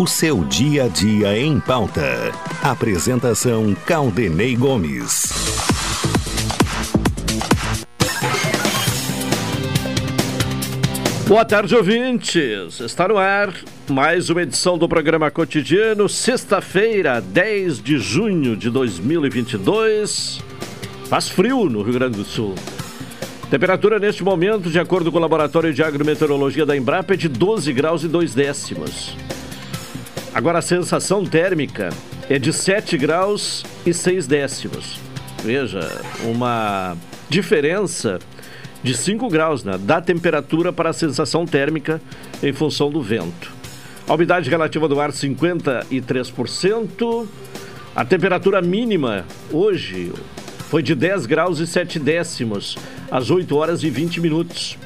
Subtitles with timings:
[0.00, 2.32] O seu dia a dia em pauta.
[2.62, 5.24] Apresentação Caldenei Gomes.
[11.28, 12.80] Boa tarde, ouvintes.
[12.80, 13.54] Está no ar
[13.90, 20.40] mais uma edição do programa cotidiano, sexta-feira, 10 de junho de 2022.
[21.10, 22.54] Faz frio no Rio Grande do Sul.
[23.50, 27.70] Temperatura neste momento, de acordo com o Laboratório de Agrometeorologia da Embrapa, é de 12
[27.74, 29.14] graus e 2 décimos.
[30.32, 31.88] Agora a sensação térmica
[32.28, 35.00] é de 7 graus e 6 décimos.
[35.42, 35.80] Veja,
[36.22, 36.96] uma
[37.28, 38.20] diferença
[38.82, 42.00] de 5 graus né, da temperatura para a sensação térmica
[42.42, 43.52] em função do vento.
[44.06, 47.26] A umidade relativa do ar 53%.
[47.94, 50.12] A temperatura mínima hoje
[50.68, 52.78] foi de 10 graus e 7 décimos,
[53.10, 54.78] às 8 horas e 20 minutos.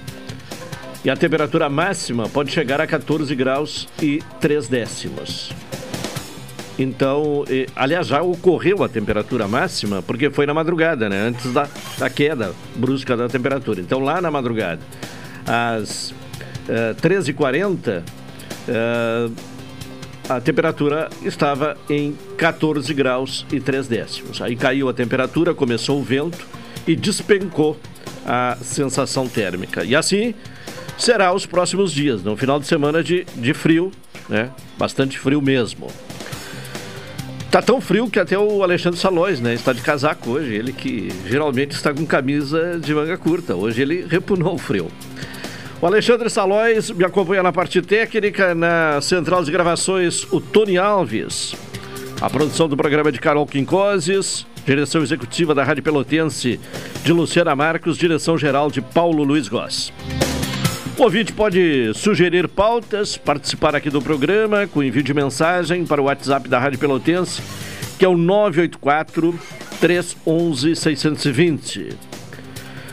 [1.05, 5.53] E a temperatura máxima pode chegar a 14 graus e 3 décimos.
[6.79, 7.45] Então,
[7.77, 11.29] aliás, já ocorreu a temperatura máxima, porque foi na madrugada, né?
[11.29, 13.81] Antes da, da queda brusca da temperatura.
[13.81, 14.81] Então, lá na madrugada,
[15.47, 16.15] às uh,
[16.69, 18.03] eh, 13h40,
[18.69, 19.33] uh,
[20.27, 24.41] a temperatura estava em 14 graus e 3 décimos.
[24.41, 26.47] Aí caiu a temperatura, começou o vento
[26.89, 27.79] e despencou
[28.27, 29.85] a sensação térmica.
[29.85, 30.35] E assim
[30.97, 33.91] será os próximos dias, no final de semana de, de frio,
[34.29, 34.51] né?
[34.79, 35.89] Bastante frio mesmo.
[37.51, 39.55] Tá tão frio que até o Alexandre Salões, né?
[39.55, 40.53] Está de casaco hoje.
[40.55, 43.55] Ele que geralmente está com camisa de manga curta.
[43.55, 44.89] Hoje ele repunou o frio.
[45.81, 51.55] O Alexandre Salóis me acompanha na parte técnica, na central de gravações, o Tony Alves.
[52.21, 56.59] A produção do programa é de Carol Quincoses, direção executiva da Rádio Pelotense
[57.05, 59.93] de Luciana Marcos, direção geral de Paulo Luiz Goss.
[60.97, 66.05] O ouvinte pode sugerir pautas, participar aqui do programa com envio de mensagem para o
[66.05, 67.43] WhatsApp da Rádio Pelotense,
[67.99, 69.37] que é o 984
[69.81, 71.89] 311 620.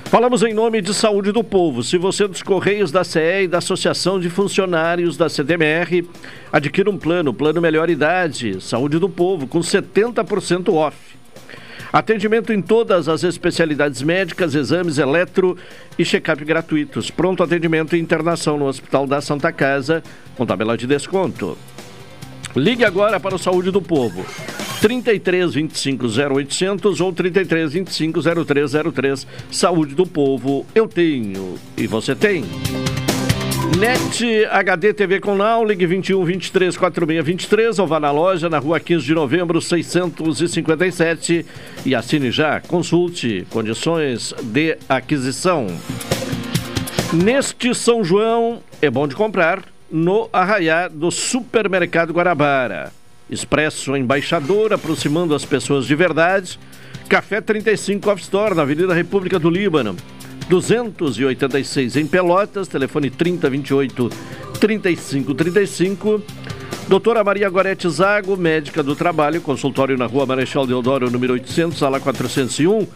[0.06, 1.84] Falamos em nome de Saúde do Povo.
[1.84, 6.04] Se você é dos Correios da CE e da Associação de Funcionários da CDMR,
[6.52, 11.21] adquira um plano, plano Melhor Idade, Saúde do Povo, com 70% off.
[11.92, 15.58] Atendimento em todas as especialidades médicas, exames eletro
[16.00, 17.12] e check-up gratuitos.
[17.12, 20.02] Pronto atendimento e internação no Hospital da Santa Casa,
[20.38, 21.58] com tabela de desconto.
[22.56, 24.26] Ligue agora para o Saúde do Povo.
[24.82, 29.28] 33 25 0800 ou 33 25 0303.
[29.52, 32.44] Saúde do Povo, eu tenho e você tem.
[33.82, 38.60] NET HD TV com Now, ligue 21 23 46 23 ou vá na loja na
[38.60, 41.44] rua 15 de novembro 657
[41.84, 42.62] e assine já.
[42.62, 45.66] Consulte condições de aquisição.
[47.12, 52.94] Neste São João é bom de comprar no Arraiá do Supermercado Guarabara.
[53.32, 56.60] Expresso Embaixador, aproximando as pessoas de verdade.
[57.10, 59.98] Café 35 Off Store, na Avenida República do Líbano.
[60.50, 64.10] 286 em Pelotas, telefone 3028
[64.60, 66.22] 3535.
[66.88, 72.00] Doutora Maria Gorete Zago, médica do trabalho, consultório na rua Marechal Deodoro, número 800, sala
[72.00, 72.88] 401.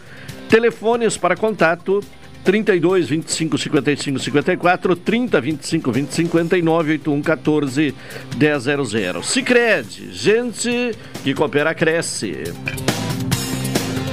[0.48, 2.02] Telefones para contato
[2.44, 7.94] 32 25 55 54 30 25 20 59 81 14
[8.38, 9.22] 100.
[9.24, 10.92] Sicredi, gente
[11.24, 12.44] que coopera cresce.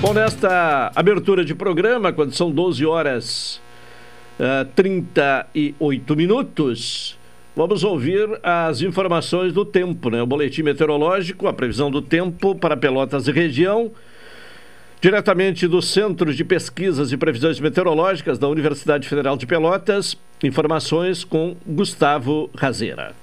[0.03, 3.61] Bom, nesta abertura de programa, quando são 12 horas
[4.37, 7.17] uh, eh, 38 minutos,
[7.55, 10.21] vamos ouvir as informações do tempo, né?
[10.21, 13.91] O boletim meteorológico, a previsão do tempo para Pelotas e região
[14.99, 21.55] Diretamente do Centro de Pesquisas e Previsões Meteorológicas da Universidade Federal de Pelotas, informações com
[21.65, 23.22] Gustavo Razeira.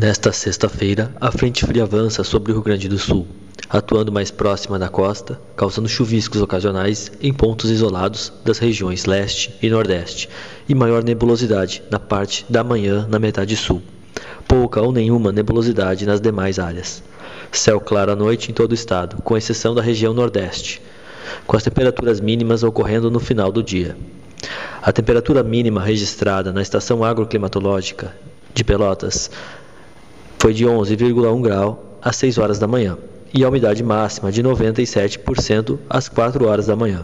[0.00, 3.26] Nesta sexta-feira, a frente fria avança sobre o Rio Grande do Sul,
[3.68, 9.68] atuando mais próxima da costa, causando chuviscos ocasionais em pontos isolados das regiões leste e
[9.68, 10.28] nordeste,
[10.68, 13.82] e maior nebulosidade na parte da manhã na metade sul.
[14.46, 17.02] Pouca ou nenhuma nebulosidade nas demais áreas.
[17.50, 20.80] Céu claro à noite em todo o estado, com exceção da região nordeste,
[21.44, 23.96] com as temperaturas mínimas ocorrendo no final do dia.
[24.80, 28.14] A temperatura mínima registrada na estação agroclimatológica
[28.54, 29.28] de Pelotas
[30.40, 32.96] foi de 11,1 grau às 6 horas da manhã
[33.34, 37.02] e a umidade máxima de 97% às 4 horas da manhã.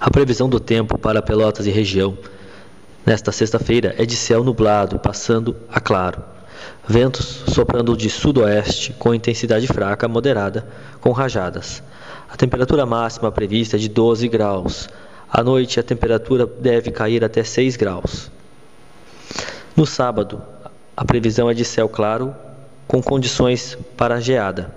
[0.00, 2.16] A previsão do tempo para Pelotas e região
[3.06, 6.22] nesta sexta-feira é de céu nublado, passando a claro.
[6.88, 10.66] Ventos soprando de sudoeste com intensidade fraca moderada,
[11.00, 11.82] com rajadas.
[12.28, 14.88] A temperatura máxima prevista é de 12 graus.
[15.30, 18.30] À noite, a temperatura deve cair até 6 graus.
[19.76, 20.42] No sábado,
[20.94, 22.34] a previsão é de céu claro,
[22.86, 24.70] com condições para geada.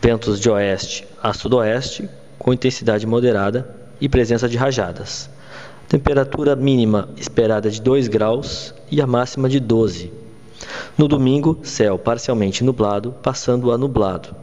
[0.00, 2.08] Ventos de oeste a sudoeste,
[2.38, 3.68] com intensidade moderada
[4.00, 5.28] e presença de rajadas.
[5.88, 10.10] Temperatura mínima esperada de 2 graus e a máxima de 12.
[10.96, 14.34] No domingo, céu parcialmente nublado, passando a nublado.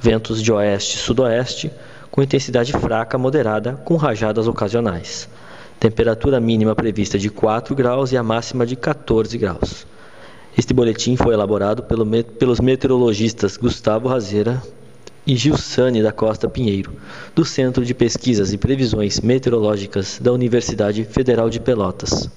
[0.00, 1.72] Ventos de oeste e sudoeste,
[2.12, 5.28] com intensidade fraca moderada, com rajadas ocasionais.
[5.80, 9.97] Temperatura mínima prevista de 4 graus e a máxima de 14 graus.
[10.58, 12.04] Este boletim foi elaborado pelo,
[12.36, 14.60] pelos meteorologistas Gustavo Razeira
[15.24, 16.94] e Gilsane da Costa Pinheiro,
[17.32, 22.28] do Centro de Pesquisas e Previsões Meteorológicas da Universidade Federal de Pelotas.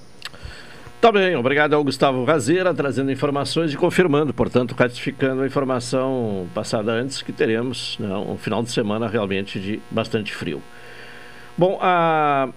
[1.00, 6.92] Tá bem, obrigado ao Gustavo Razeira, trazendo informações e confirmando, portanto, ratificando a informação passada
[6.92, 10.62] antes, que teremos né, um final de semana realmente de bastante frio.
[11.58, 12.50] Bom, a,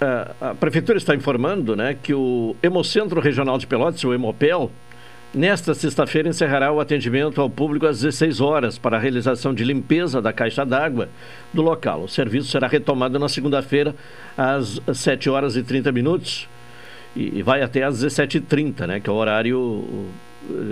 [0.00, 4.70] a, a, Prefeitura está informando né, que o Hemocentro Regional de Pelotas, o Hemopel,
[5.34, 10.22] nesta sexta-feira encerrará o atendimento ao público às 16 horas para a realização de limpeza
[10.22, 11.08] da caixa d'água
[11.52, 12.04] do local.
[12.04, 13.94] O serviço será retomado na segunda-feira
[14.36, 16.48] às 7 horas e 30 minutos
[17.14, 19.84] e, vai até às 17h30, né, que é o horário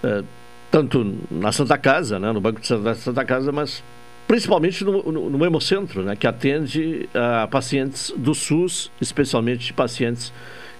[0.02, 0.22] É,
[0.70, 3.82] tanto na Santa Casa, né, no Banco Santa, Santa Casa, mas
[4.26, 10.32] principalmente no, no, no Hemocentro, né, que atende a pacientes do SUS, especialmente pacientes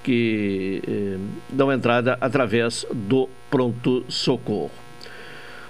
[0.03, 1.19] que eh,
[1.51, 4.71] dão entrada através do pronto-socorro.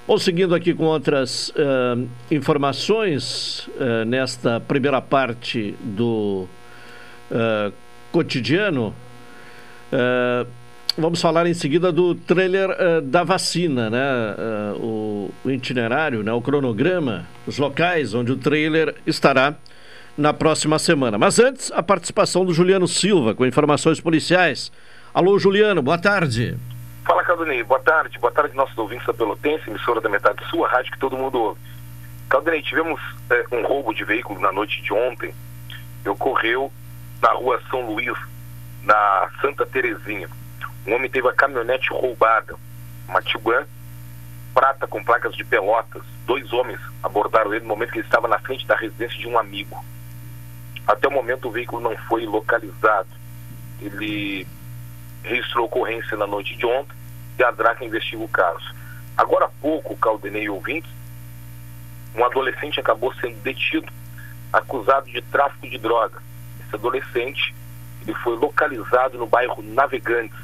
[0.06, 6.48] Bom, seguindo aqui com outras uh, informações uh, nesta primeira parte do
[7.30, 7.72] uh,
[8.10, 8.94] cotidiano.
[11.00, 14.36] Vamos falar em seguida do trailer uh, da vacina, né?
[14.76, 16.30] Uh, o, itinerário, né?
[16.30, 19.54] o cronograma, os locais onde o trailer estará
[20.14, 21.16] na próxima semana.
[21.16, 24.70] Mas antes, a participação do Juliano Silva com informações policiais.
[25.14, 26.58] Alô, Juliano, boa tarde.
[27.06, 28.18] Fala, Caldonei, boa tarde.
[28.18, 31.40] Boa tarde, nossos ouvintes da Pelotense, emissora da Metade Sul, a rádio que todo mundo
[31.40, 31.60] ouve.
[32.28, 35.34] Caldonei, tivemos é, um roubo de veículo na noite de ontem.
[36.06, 36.70] Ocorreu
[37.22, 38.18] na rua São Luís,
[38.84, 40.28] na Santa Terezinha.
[40.86, 42.54] Um homem teve a caminhonete roubada,
[43.08, 43.66] uma Tiguan
[44.54, 46.02] prata com placas de pelotas.
[46.26, 49.38] Dois homens abordaram ele no momento que ele estava na frente da residência de um
[49.38, 49.84] amigo.
[50.86, 53.08] Até o momento o veículo não foi localizado.
[53.80, 54.46] Ele
[55.22, 56.94] registrou ocorrência na noite de ontem
[57.38, 58.74] e a DRAC investiga o caso.
[59.16, 60.90] Agora há pouco, Caldenei ouvintes,
[62.14, 63.90] um adolescente acabou sendo detido,
[64.52, 66.30] acusado de tráfico de drogas
[66.70, 67.54] esse adolescente
[68.02, 70.38] ele foi localizado no bairro Navegantes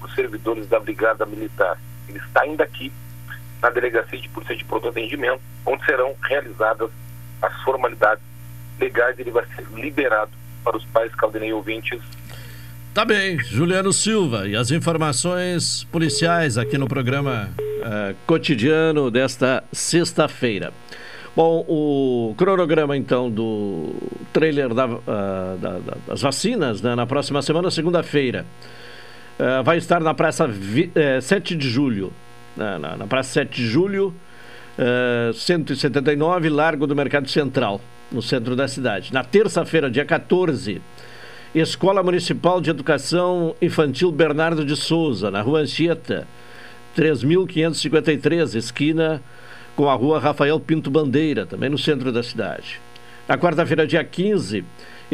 [0.00, 1.78] por servidores da Brigada Militar.
[2.08, 2.92] Ele está ainda aqui
[3.62, 6.90] na Delegacia de Polícia de Pronto Atendimento, onde serão realizadas
[7.42, 8.22] as formalidades
[8.80, 10.30] legais ele vai ser liberado
[10.64, 12.00] para os pais Caldenei ouvintes.
[12.94, 20.72] Tá bem, Juliano Silva, e as informações policiais aqui no programa uh, cotidiano desta sexta-feira.
[21.36, 23.94] Bom, o cronograma então do
[24.32, 24.98] trailer da, uh,
[25.60, 28.44] da, da, das vacinas né, na próxima semana, segunda-feira.
[29.38, 30.90] Uh, vai estar na Praça Vi,
[31.22, 32.12] 7 eh, de Julho.
[32.56, 34.12] Né, na, na, Praça 7 de Julho,
[34.76, 37.80] uh, 179, Largo do Mercado Central,
[38.10, 39.12] no centro da cidade.
[39.12, 40.82] Na terça-feira, dia 14,
[41.54, 46.26] Escola Municipal de Educação Infantil Bernardo de Souza, na Rua Anchieta
[46.96, 49.22] 3.553, esquina
[49.76, 52.80] com a rua Rafael Pinto Bandeira, também no centro da cidade.
[53.28, 54.64] Na quarta-feira, dia 15,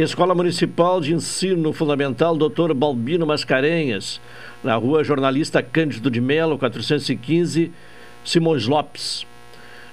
[0.02, 2.74] Escola Municipal de Ensino Fundamental Dr.
[2.74, 4.20] Balbino Mascarenhas,
[4.62, 7.70] na rua Jornalista Cândido de Melo, 415,
[8.24, 9.24] Simões Lopes.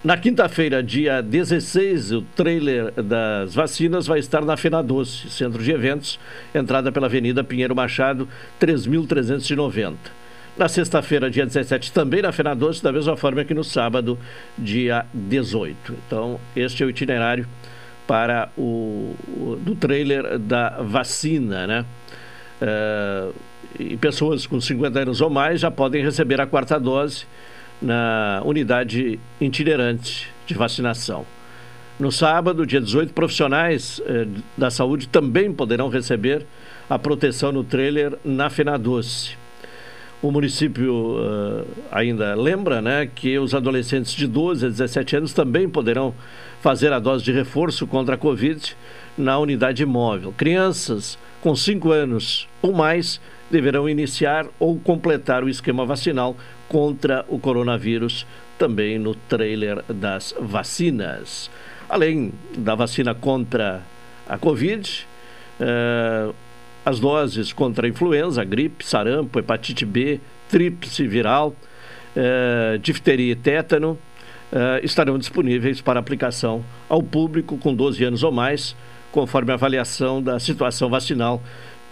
[0.03, 5.69] Na quinta-feira, dia 16, o trailer das vacinas vai estar na Fena Doce, centro de
[5.69, 6.19] eventos,
[6.55, 8.27] entrada pela Avenida Pinheiro Machado,
[8.59, 9.93] 3.390.
[10.57, 14.17] Na sexta-feira, dia 17, também na Fena Doce, da mesma forma que no sábado,
[14.57, 15.93] dia 18.
[16.07, 17.47] Então, este é o itinerário
[18.11, 21.85] para o, o do trailer da vacina, né?
[22.61, 23.33] Uh,
[23.79, 27.23] e pessoas com 50 anos ou mais já podem receber a quarta dose
[27.81, 31.25] na unidade itinerante de vacinação.
[31.97, 34.27] No sábado, dia 18, profissionais eh,
[34.57, 36.45] da saúde também poderão receber
[36.89, 39.37] a proteção no trailer na Fenadoce.
[40.21, 45.67] O município uh, ainda lembra né, que os adolescentes de 12 a 17 anos também
[45.67, 46.13] poderão
[46.61, 48.77] fazer a dose de reforço contra a Covid
[49.17, 50.33] na unidade móvel.
[50.37, 56.37] Crianças com 5 anos ou mais deverão iniciar ou completar o esquema vacinal
[56.69, 58.25] contra o coronavírus
[58.57, 61.49] também no trailer das vacinas.
[61.89, 63.81] Além da vacina contra
[64.29, 65.07] a Covid,
[65.59, 66.29] eh,
[66.85, 71.55] as doses contra a influenza, gripe, sarampo, hepatite B, tríplice viral,
[72.15, 73.97] eh, difteria e tétano
[74.51, 78.75] eh, estarão disponíveis para aplicação ao público com 12 anos ou mais,
[79.11, 81.41] conforme a avaliação da situação vacinal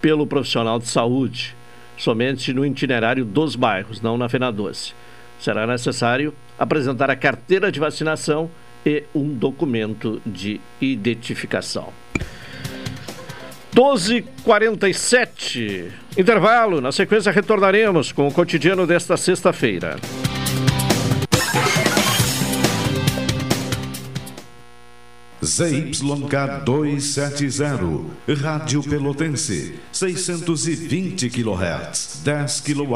[0.00, 1.54] pelo profissional de saúde
[2.00, 4.92] somente no itinerário dos bairros, não na Fena Doce.
[5.38, 8.50] Será necessário apresentar a carteira de vacinação
[8.84, 11.92] e um documento de identificação.
[13.74, 16.80] 12:47 intervalo.
[16.80, 19.96] Na sequência retornaremos com o cotidiano desta sexta-feira.
[25.42, 32.94] ZYK 270, Rádio Pelotense, 620 kHz, 10 kW,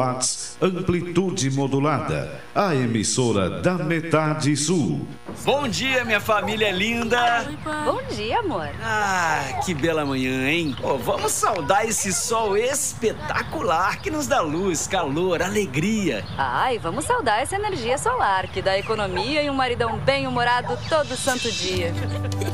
[0.60, 5.08] amplitude modulada, a emissora da metade sul.
[5.42, 7.46] Bom dia, minha família linda.
[7.84, 8.68] Bom dia, amor.
[8.82, 10.76] Ah, que bela manhã, hein?
[10.82, 16.22] Oh, vamos saudar esse sol espetacular que nos dá luz, calor, alegria.
[16.36, 21.50] Ai, vamos saudar essa energia solar que dá economia e um maridão bem-humorado todo santo
[21.50, 21.92] dia.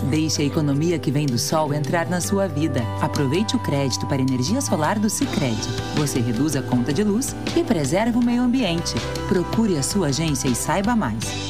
[0.08, 2.82] Deixe a economia que vem do sol entrar na sua vida.
[3.00, 5.68] Aproveite o crédito para energia solar do Sicredi.
[5.96, 8.94] Você reduz a conta de luz e preserva o meio ambiente.
[9.28, 11.49] Procure a sua agência e saiba mais.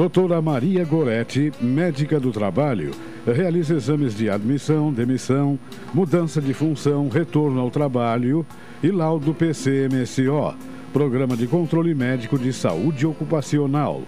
[0.00, 2.90] Doutora Maria Goretti, médica do trabalho,
[3.26, 5.58] realiza exames de admissão, demissão,
[5.92, 8.46] mudança de função, retorno ao trabalho
[8.82, 10.54] e laudo PCMSO,
[10.90, 14.00] Programa de Controle Médico de Saúde Ocupacional.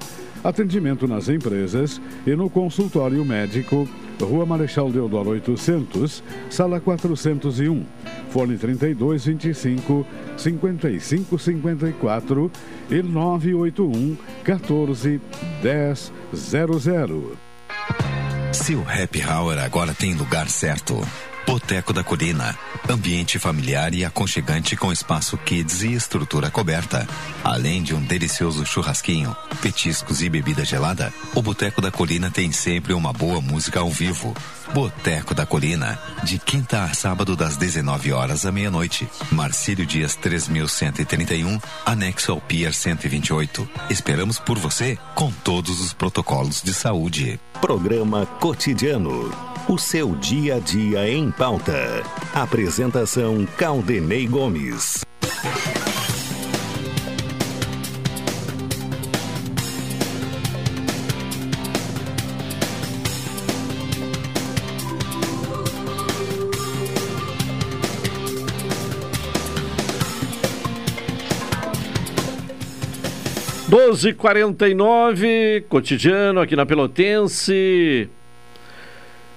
[0.45, 3.89] Atendimento nas empresas e no consultório médico,
[4.21, 7.87] Rua Marechal Deodoro 800, Sala 401.
[8.31, 10.05] Fone 3225
[10.37, 12.51] 5554
[12.91, 15.21] e 981 14
[16.33, 17.37] 1000.
[18.53, 21.01] Seu happy hour agora tem lugar certo.
[21.47, 22.57] Boteco da Colina.
[22.89, 27.07] Ambiente familiar e aconchegante com espaço kids e estrutura coberta.
[27.43, 32.93] Além de um delicioso churrasquinho, petiscos e bebida gelada, o Boteco da Colina tem sempre
[32.93, 34.35] uma boa música ao vivo.
[34.75, 39.07] Boteco da Colina, de quinta a sábado das 19 horas à meia-noite.
[39.31, 43.69] Marcílio Dias 3131, anexo ao Pier 128.
[43.91, 47.39] Esperamos por você com todos os protocolos de saúde.
[47.61, 49.31] Programa Cotidiano.
[49.69, 52.03] O seu dia a dia em pauta.
[52.35, 55.05] Apresentação Caldenei Gomes.
[73.73, 78.07] 12:49 cotidiano aqui na Pelotense.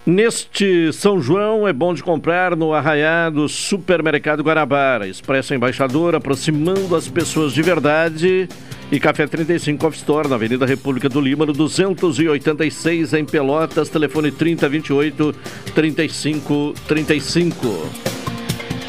[0.06, 5.08] Neste São João é bom de comprar no Arraiado Supermercado Guarabara.
[5.08, 8.50] Expresso Embaixador, aproximando as pessoas de verdade.
[8.92, 14.32] E Café 35 Off Store, na Avenida República do Lima, no 286 em Pelotas, telefone
[14.32, 15.34] 3028
[15.74, 17.90] 3535.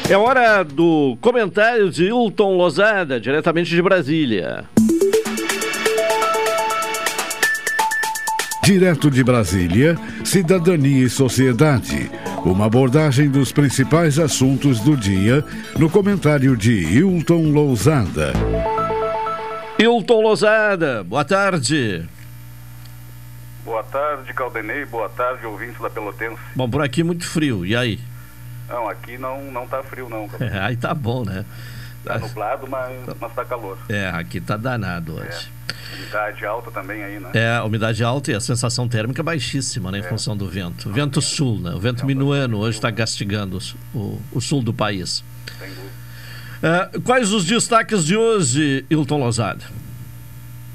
[0.09, 4.65] É hora do comentário de Hilton Lozada, diretamente de Brasília.
[8.67, 9.95] Direto de Brasília,
[10.25, 12.11] Cidadania e Sociedade.
[12.43, 15.41] Uma abordagem dos principais assuntos do dia
[15.79, 18.33] no comentário de Hilton Lousada.
[19.79, 22.05] Hilton Lousada, boa tarde.
[23.63, 24.83] Boa tarde, Caldenei.
[24.83, 26.41] Boa tarde, ouvintes da Pelotense.
[26.53, 27.65] Bom, por aqui muito frio.
[27.65, 27.97] E aí?
[28.67, 30.29] Não, aqui não, não tá frio, não.
[30.45, 31.45] É, aí tá bom, né?
[32.07, 33.77] Tá nublado, mas, mas tá calor.
[33.89, 35.51] É, aqui tá danado hoje.
[35.53, 35.57] É.
[35.95, 37.31] Umidade alta também aí, né?
[37.33, 39.99] É, umidade alta e a sensação térmica baixíssima, né?
[39.99, 40.03] Em é.
[40.03, 40.91] função do vento.
[40.91, 41.71] Vento sul, né?
[41.71, 43.59] O vento minuano hoje está castigando
[43.93, 45.23] o, o sul do país.
[45.57, 45.87] Sem dúvida.
[46.57, 49.63] Uh, quais os destaques de hoje, Hilton Lozada?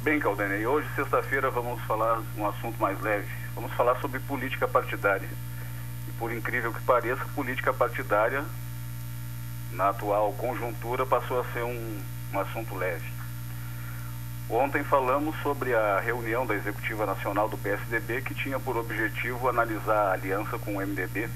[0.03, 3.27] Bem, Caldenei, hoje, sexta-feira, vamos falar um assunto mais leve.
[3.55, 5.29] Vamos falar sobre política partidária.
[6.09, 8.45] E por incrível que pareça, política partidária,
[9.73, 12.02] na atual conjuntura, passou a ser um,
[12.33, 13.11] um assunto leve.
[14.49, 20.09] Ontem falamos sobre a reunião da Executiva Nacional do PSDB, que tinha por objetivo analisar
[20.09, 21.29] a aliança com o MDB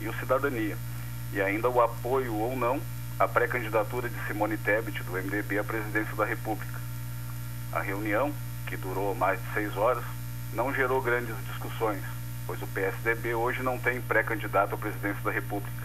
[0.00, 0.76] e o Cidadania,
[1.32, 2.80] e ainda o apoio ou não
[3.18, 6.80] à pré-candidatura de Simone Tebet, do MDB, à presidência da República.
[7.72, 8.32] A reunião,
[8.66, 10.04] que durou mais de seis horas,
[10.52, 12.02] não gerou grandes discussões,
[12.46, 15.83] pois o PSDB hoje não tem pré-candidato à presidência da República.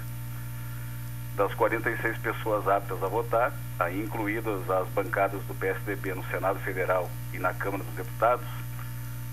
[1.39, 7.09] Das 46 pessoas aptas a votar, aí incluídas as bancadas do PSDB no Senado Federal
[7.33, 8.45] e na Câmara dos Deputados,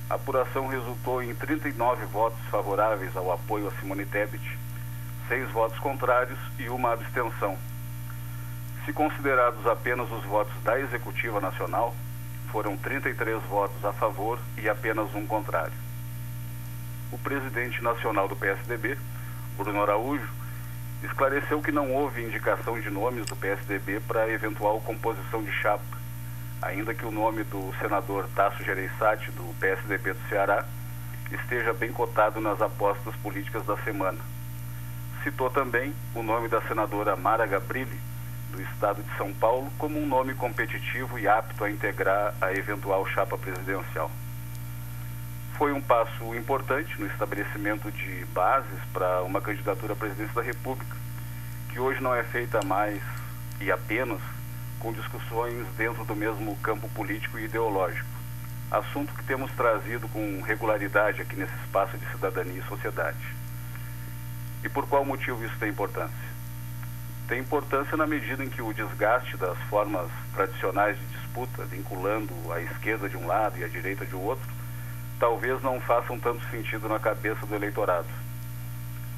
[0.09, 4.57] a apuração resultou em 39 votos favoráveis ao apoio a Simone Tebet,
[5.27, 7.59] seis votos contrários e uma abstenção.
[8.85, 11.93] Se considerados apenas os votos da Executiva Nacional,
[12.53, 15.75] foram 33 votos a favor e apenas um contrário.
[17.11, 18.97] O presidente nacional do PSDB,
[19.57, 20.46] Bruno Araújo,
[21.03, 25.85] esclareceu que não houve indicação de nomes do PSDB para eventual composição de chapa,
[26.63, 30.65] ainda que o nome do senador Tasso Gereissati, do PSDB do Ceará,
[31.31, 34.19] esteja bem cotado nas apostas políticas da semana.
[35.23, 38.01] Citou também o nome da senadora Mara Gabrilli,
[38.53, 43.05] do Estado de São Paulo como um nome competitivo e apto a integrar a eventual
[43.07, 44.11] chapa presidencial.
[45.59, 50.97] Foi um passo importante no estabelecimento de bases para uma candidatura à presidência da República,
[51.71, 53.03] que hoje não é feita mais
[53.61, 54.21] e apenas
[54.79, 58.07] com discussões dentro do mesmo campo político e ideológico.
[58.71, 63.35] Assunto que temos trazido com regularidade aqui nesse espaço de cidadania e sociedade.
[64.63, 66.37] E por qual motivo isso tem importância?
[67.27, 72.61] tem importância na medida em que o desgaste das formas tradicionais de disputa, vinculando a
[72.61, 74.47] esquerda de um lado e a direita de outro,
[75.19, 78.09] talvez não façam tanto sentido na cabeça do eleitorado.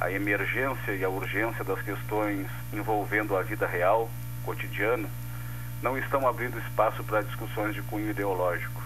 [0.00, 4.08] A emergência e a urgência das questões envolvendo a vida real,
[4.44, 5.08] cotidiana,
[5.82, 8.82] não estão abrindo espaço para discussões de cunho ideológico.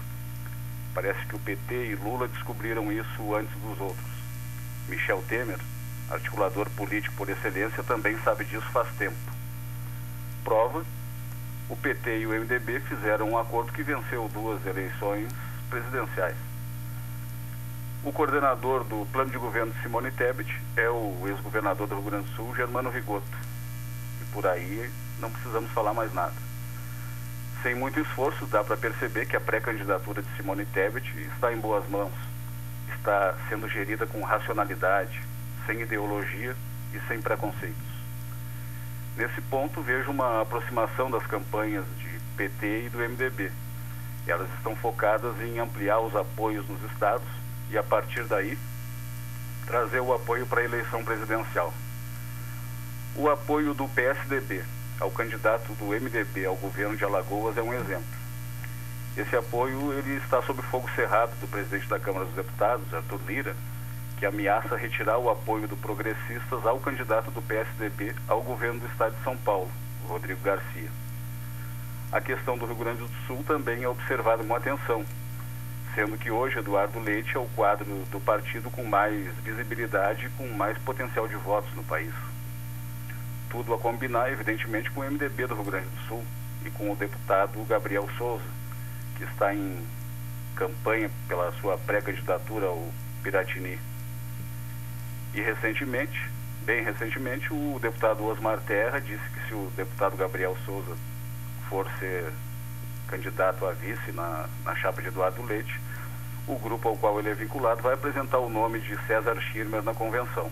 [0.93, 4.13] Parece que o PT e Lula descobriram isso antes dos outros.
[4.87, 5.59] Michel Temer
[6.09, 9.15] articulador político por excelência, também sabe disso faz tempo.
[10.43, 10.83] Prova,
[11.69, 15.29] o PT e o MDB fizeram um acordo que venceu duas eleições
[15.69, 16.52] presidenciais.
[18.03, 22.35] O coordenador do plano de governo Simone Tebet é o ex-governador do Rio Grande do
[22.35, 23.25] Sul, Germano Rigoto.
[24.21, 26.33] E por aí não precisamos falar mais nada.
[27.61, 31.87] Sem muito esforço, dá para perceber que a pré-candidatura de Simone Tebet está em boas
[31.89, 32.11] mãos.
[32.93, 35.21] Está sendo gerida com racionalidade,
[35.65, 36.57] sem ideologia
[36.93, 37.93] e sem preconceitos.
[39.15, 43.49] Nesse ponto, vejo uma aproximação das campanhas de PT e do MDB.
[44.27, 47.42] Elas estão focadas em ampliar os apoios nos estados
[47.73, 48.55] e, a partir daí,
[49.65, 51.73] trazer o apoio para a eleição presidencial.
[53.15, 54.63] O apoio do PSDB
[54.99, 58.05] ao candidato do MDB ao governo de Alagoas é um exemplo.
[59.17, 63.55] Esse apoio ele está sob fogo cerrado do presidente da Câmara dos Deputados, Arthur Lira,
[64.19, 69.15] que ameaça retirar o apoio do Progressistas ao candidato do PSDB ao governo do estado
[69.15, 69.69] de São Paulo,
[70.07, 70.89] Rodrigo Garcia.
[72.11, 75.03] A questão do Rio Grande do Sul também é observada com atenção,
[75.95, 80.47] sendo que hoje Eduardo Leite é o quadro do partido com mais visibilidade e com
[80.47, 82.13] mais potencial de votos no país.
[83.49, 86.23] Tudo a combinar, evidentemente, com o MDB do Rio Grande do Sul
[86.65, 88.43] e com o deputado Gabriel Souza,
[89.17, 89.85] que está em
[90.55, 92.89] campanha pela sua pré-candidatura ao
[93.21, 93.79] Piratini.
[95.33, 96.29] E recentemente,
[96.65, 100.95] bem recentemente, o deputado Osmar Terra disse que se o deputado Gabriel Souza
[101.69, 102.31] for ser
[103.13, 105.79] candidato a vice na, na chapa de Eduardo Leite,
[106.47, 109.93] o grupo ao qual ele é vinculado vai apresentar o nome de César Schirmer na
[109.93, 110.51] convenção.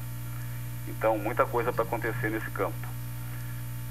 [0.88, 2.88] Então, muita coisa para acontecer nesse campo.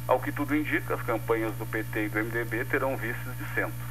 [0.06, 3.90] Ao que tudo indica, as campanhas do PT e do MDB terão vices de centro.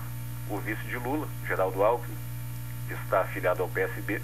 [0.50, 2.16] O vice de Lula, Geraldo Alckmin,
[2.88, 4.22] que está afiliado ao PSB,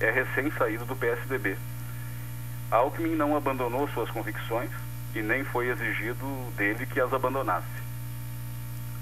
[0.00, 1.56] é recém-saído do PSDB.
[2.70, 4.70] Alckmin não abandonou suas convicções
[5.14, 7.83] e nem foi exigido dele que as abandonasse.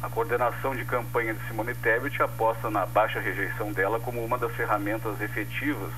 [0.02, 4.50] A coordenação de campanha de Simone Tebet aposta na baixa rejeição dela como uma das
[4.50, 5.92] ferramentas efetivas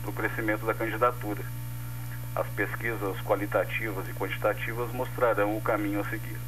[0.00, 1.42] para o crescimento da candidatura.
[2.34, 6.38] As pesquisas qualitativas e quantitativas mostrarão o caminho a seguir.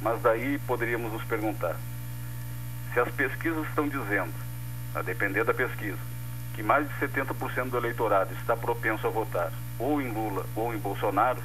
[0.00, 1.74] Mas daí poderíamos nos perguntar:
[2.92, 4.32] se as pesquisas estão dizendo,
[4.94, 5.98] a depender da pesquisa,
[6.54, 10.78] que mais de 70% do eleitorado está propenso a votar ou em Lula ou em
[10.78, 11.42] Bolsonaro,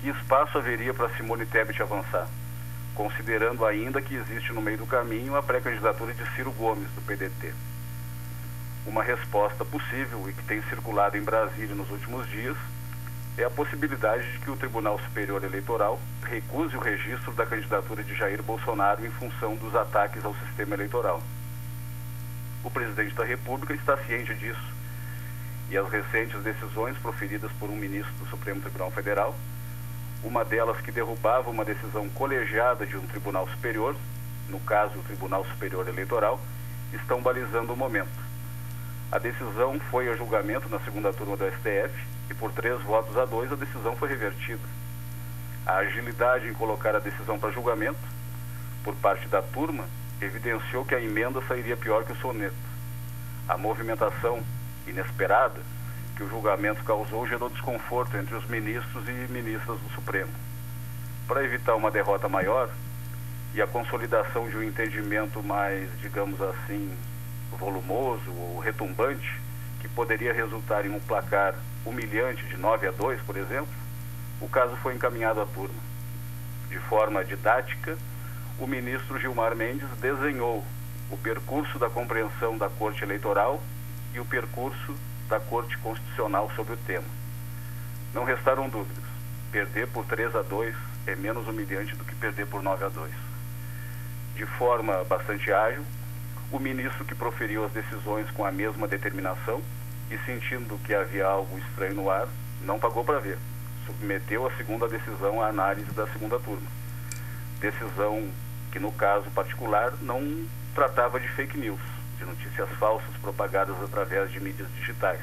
[0.00, 2.28] que espaço haveria para Simone Tebet avançar?
[2.94, 7.52] Considerando ainda que existe no meio do caminho a pré-candidatura de Ciro Gomes, do PDT.
[8.86, 12.56] Uma resposta possível e que tem circulado em Brasília nos últimos dias
[13.36, 18.14] é a possibilidade de que o Tribunal Superior Eleitoral recuse o registro da candidatura de
[18.14, 21.20] Jair Bolsonaro em função dos ataques ao sistema eleitoral.
[22.62, 24.74] O presidente da República está ciente disso
[25.70, 29.34] e as recentes decisões proferidas por um ministro do Supremo Tribunal Federal
[30.24, 33.94] uma delas que derrubava uma decisão colegiada de um tribunal superior,
[34.48, 36.40] no caso o Tribunal Superior Eleitoral,
[36.92, 38.24] estão balizando o momento.
[39.12, 41.94] A decisão foi a julgamento na segunda turma do STF
[42.30, 44.66] e por três votos a dois a decisão foi revertida.
[45.66, 47.98] A agilidade em colocar a decisão para julgamento,
[48.82, 49.84] por parte da turma,
[50.20, 52.54] evidenciou que a emenda sairia pior que o soneto.
[53.48, 54.42] A movimentação
[54.86, 55.60] inesperada
[56.16, 60.30] que o julgamento causou gerou desconforto entre os ministros e ministras do Supremo.
[61.26, 62.70] Para evitar uma derrota maior
[63.54, 66.96] e a consolidação de um entendimento mais, digamos assim,
[67.58, 69.40] volumoso ou retumbante,
[69.80, 73.72] que poderia resultar em um placar humilhante de 9 a 2, por exemplo,
[74.40, 75.82] o caso foi encaminhado à turma.
[76.68, 77.96] De forma didática,
[78.58, 80.64] o ministro Gilmar Mendes desenhou
[81.10, 83.62] o percurso da compreensão da Corte Eleitoral
[84.14, 84.94] e o percurso
[85.28, 87.06] da Corte Constitucional sobre o tema.
[88.12, 89.04] Não restaram dúvidas.
[89.50, 90.74] Perder por 3 a 2
[91.06, 93.12] é menos humilhante do que perder por 9 a 2.
[94.36, 95.84] De forma bastante ágil,
[96.50, 99.62] o ministro que proferiu as decisões com a mesma determinação
[100.10, 102.28] e sentindo que havia algo estranho no ar,
[102.62, 103.38] não pagou para ver.
[103.86, 106.66] Submeteu a segunda decisão à análise da segunda turma.
[107.60, 108.28] Decisão
[108.70, 111.80] que, no caso particular, não tratava de fake news,
[112.18, 115.20] de notícias falsas propagadas através de mídias digitais.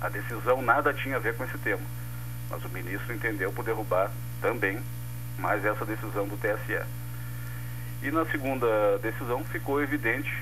[0.00, 1.82] A decisão nada tinha a ver com esse tema,
[2.50, 4.10] mas o ministro entendeu por derrubar
[4.40, 4.80] também
[5.38, 6.86] mais essa decisão do TSE.
[8.02, 10.32] E na segunda decisão ficou evidente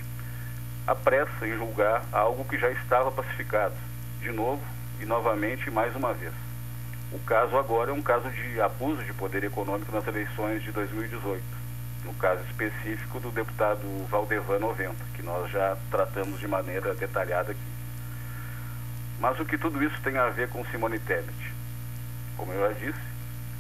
[0.87, 3.75] a pressa em julgar algo que já estava pacificado,
[4.21, 4.63] de novo
[5.01, 6.33] e novamente mais uma vez.
[7.13, 11.66] O caso agora é um caso de abuso de poder econômico nas eleições de 2018
[12.07, 17.61] no caso específico do deputado Valdevan 90, que nós já tratamos de maneira detalhada aqui.
[19.19, 21.53] Mas o que tudo isso tem a ver com Simone Tebet?
[22.37, 23.01] Como eu já disse,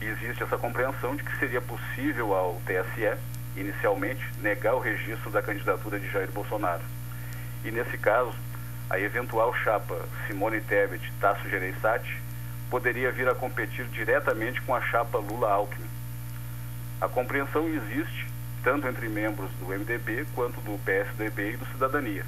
[0.00, 3.18] existe essa compreensão de que seria possível ao TSE,
[3.56, 6.85] inicialmente, negar o registro da candidatura de Jair Bolsonaro.
[7.64, 8.35] E nesse caso,
[8.88, 12.22] a eventual chapa Simone Tebet Tasso Gereissati
[12.70, 15.88] poderia vir a competir diretamente com a chapa Lula-Alckmin.
[17.00, 18.36] A compreensão existe
[18.66, 22.24] tanto entre membros do MDB quanto do PSDB e do Cidadania.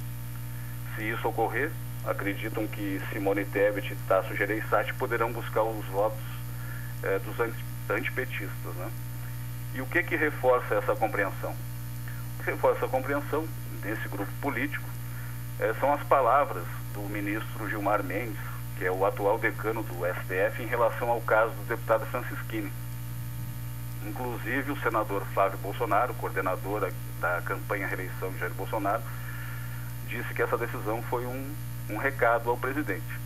[0.95, 1.69] Se isso ocorrer,
[2.05, 6.23] acreditam que Simone Tebet e Tasso Gereissati poderão buscar os votos
[7.03, 7.35] eh, dos
[7.89, 8.73] antipetistas.
[8.73, 8.89] Né?
[9.75, 11.53] E o que que reforça essa compreensão?
[12.39, 13.45] O que reforça a compreensão
[13.81, 14.87] desse grupo político
[15.59, 18.39] eh, são as palavras do ministro Gilmar Mendes,
[18.77, 22.71] que é o atual decano do STF, em relação ao caso do deputado Francisquini
[24.09, 26.91] Inclusive, o senador Flávio Bolsonaro, coordenador
[27.21, 29.03] da campanha reeleição de Jair Bolsonaro,
[30.07, 31.55] disse que essa decisão foi um,
[31.91, 33.19] um recado ao presidente.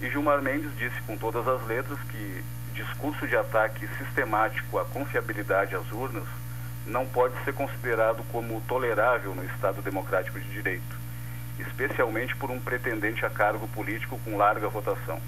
[0.00, 5.74] E Gilmar Mendes disse com todas as letras que discurso de ataque sistemático à confiabilidade
[5.74, 6.26] às urnas
[6.86, 10.96] não pode ser considerado como tolerável no Estado democrático de direito,
[11.58, 15.20] especialmente por um pretendente a cargo político com larga votação.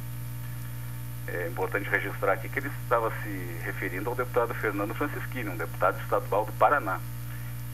[1.31, 6.01] É importante registrar aqui que ele estava se referindo ao deputado Fernando Francisquini, um deputado
[6.01, 6.99] estadual do Paraná.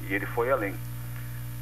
[0.08, 0.74] E ele foi além.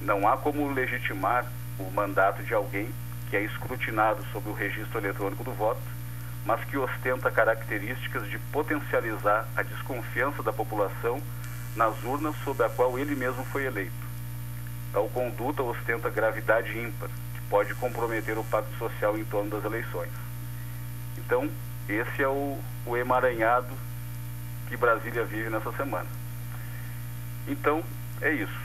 [0.00, 1.44] Não há como legitimar
[1.78, 2.88] o mandato de alguém
[3.28, 5.82] que é escrutinado sob o registro eletrônico do voto,
[6.46, 11.20] mas que ostenta características de potencializar a desconfiança da população
[11.76, 13.92] nas urnas sob a qual ele mesmo foi eleito.
[14.92, 20.10] Tal conduta ostenta gravidade ímpar, que pode comprometer o pacto social em torno das eleições.
[21.16, 21.48] Então,
[21.88, 23.74] esse é o, o emaranhado
[24.68, 26.08] que Brasília vive nessa semana.
[27.46, 27.82] Então,
[28.20, 28.60] é isso.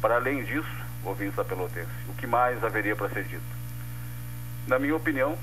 [0.00, 0.68] Para além disso,
[1.04, 3.42] ouvintes da Pelotense, o que mais haveria para ser dito?
[4.66, 5.36] Na minha opinião,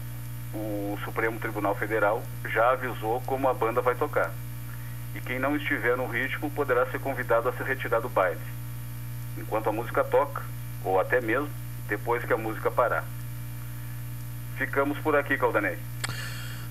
[0.54, 4.32] o Supremo Tribunal Federal já avisou como a banda vai tocar.
[5.16, 8.40] E quem não estiver no ritmo poderá ser convidado a se retirar do baile,
[9.38, 10.42] enquanto a música toca,
[10.84, 11.50] ou até mesmo
[11.88, 13.04] depois que a música parar.
[14.58, 15.78] Ficamos por aqui, Caldanei.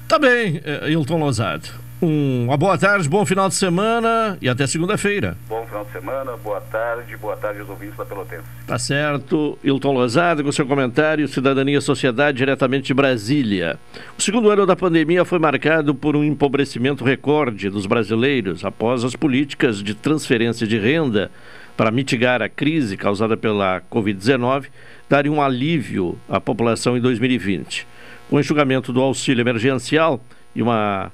[0.09, 1.69] Tá bem, Hilton Lozado.
[2.01, 5.37] Uma boa tarde, bom final de semana e até segunda-feira.
[5.49, 8.45] Bom final de semana, boa tarde, boa tarde aos ouvintes da Pelotense.
[8.67, 9.59] Tá certo.
[9.65, 13.79] Hilton Lozado, com seu comentário, Cidadania e Sociedade, diretamente de Brasília.
[14.17, 19.17] O segundo ano da pandemia foi marcado por um empobrecimento recorde dos brasileiros após as
[19.17, 21.33] políticas de transferência de renda
[21.77, 24.67] para mitigar a crise causada pela Covid-19
[25.09, 27.96] darem um alívio à população em 2020.
[28.29, 30.21] O enxugamento do auxílio emergencial
[30.55, 31.11] e uma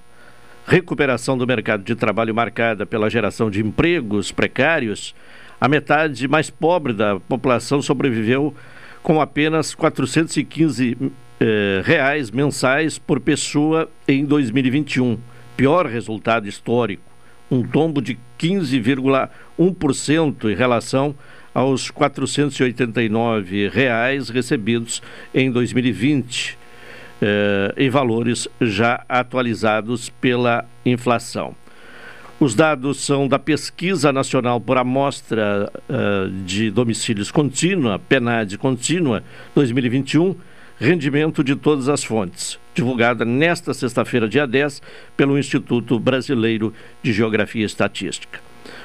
[0.67, 5.15] recuperação do mercado de trabalho marcada pela geração de empregos precários,
[5.61, 8.55] a metade mais pobre da população sobreviveu
[9.03, 10.97] com apenas 415
[11.39, 15.19] eh, reais mensais por pessoa em 2021,
[15.55, 17.03] pior resultado histórico,
[17.51, 21.15] um tombo de 15,1% em relação
[21.53, 25.03] aos 489 reais recebidos
[25.35, 26.62] em 2020
[27.25, 31.55] eh, em valores já atualizados pela inflação.
[32.41, 39.23] Os dados são da Pesquisa Nacional por Amostra uh, de Domicílios Contínua, PENAD Contínua
[39.55, 40.35] 2021,
[40.81, 44.83] rendimento de todas as fontes, divulgada nesta sexta-feira, dia 10,
[45.17, 48.41] pelo Instituto Brasileiro de Geografia e Estatística.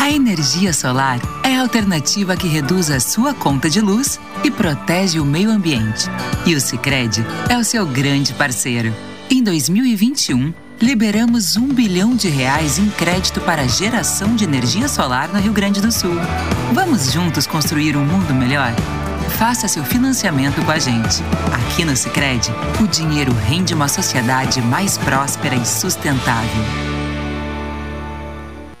[0.00, 5.20] A energia solar é a alternativa que reduz a sua conta de luz e protege
[5.20, 6.10] o meio ambiente.
[6.44, 8.92] E o Sicredi é o seu grande parceiro.
[9.30, 15.40] Em 2021, liberamos um bilhão de reais em crédito para geração de energia solar no
[15.40, 16.14] Rio Grande do Sul.
[16.72, 18.72] Vamos juntos construir um mundo melhor?
[19.38, 21.22] Faça seu financiamento com a gente.
[21.52, 26.62] Aqui no Sicredi, o dinheiro rende uma sociedade mais próspera e sustentável.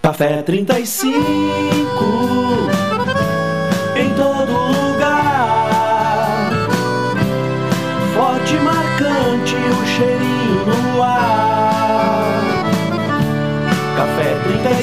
[0.02, 1.18] Café 35
[3.96, 4.65] em todo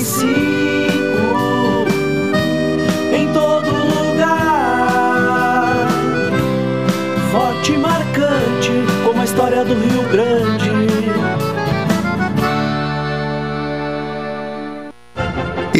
[0.03, 0.52] Café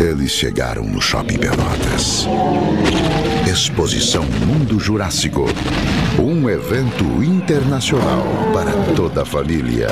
[0.00, 2.26] Eles chegaram no Shopping Pelotas.
[3.46, 5.44] Exposição Mundo Jurássico.
[6.18, 9.88] Um evento internacional para toda a família.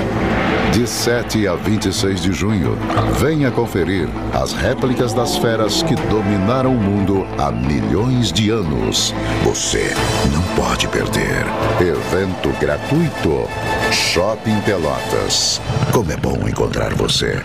[0.73, 2.75] De 7 a 26 de junho,
[3.21, 9.15] venha conferir as réplicas das feras que dominaram o mundo há milhões de anos.
[9.45, 9.93] Você
[10.33, 11.45] não pode perder.
[11.81, 13.47] Evento gratuito.
[13.93, 15.61] Shopping Pelotas.
[15.93, 17.45] Como é bom encontrar você.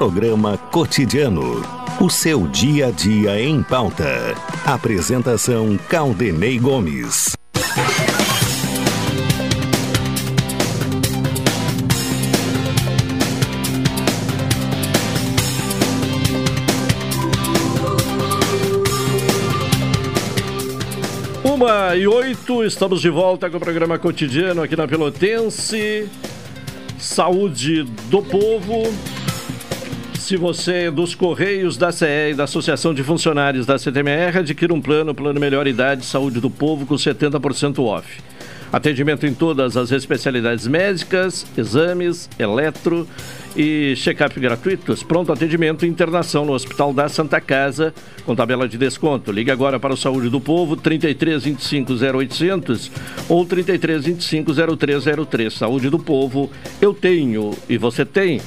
[0.00, 1.62] Programa Cotidiano.
[2.00, 4.34] O seu dia a dia em pauta.
[4.64, 7.36] Apresentação Caldenei Gomes.
[21.44, 26.08] Uma e oito, estamos de volta com o programa cotidiano aqui na Pelotense.
[26.98, 29.19] Saúde do povo.
[30.30, 34.72] Se você é dos Correios, da CE e da Associação de Funcionários da CTMR, adquira
[34.72, 38.22] um plano, plano Melhor Idade Saúde do Povo com 70% off.
[38.72, 43.08] Atendimento em todas as especialidades médicas, exames, eletro
[43.56, 45.02] e check-up gratuitos.
[45.02, 47.92] Pronto atendimento e internação no Hospital da Santa Casa
[48.24, 49.32] com tabela de desconto.
[49.32, 52.92] Ligue agora para o Saúde do Povo 33 25 0800
[53.28, 55.52] ou 33 25 0303.
[55.52, 56.48] Saúde do Povo,
[56.80, 58.40] eu tenho e você tem.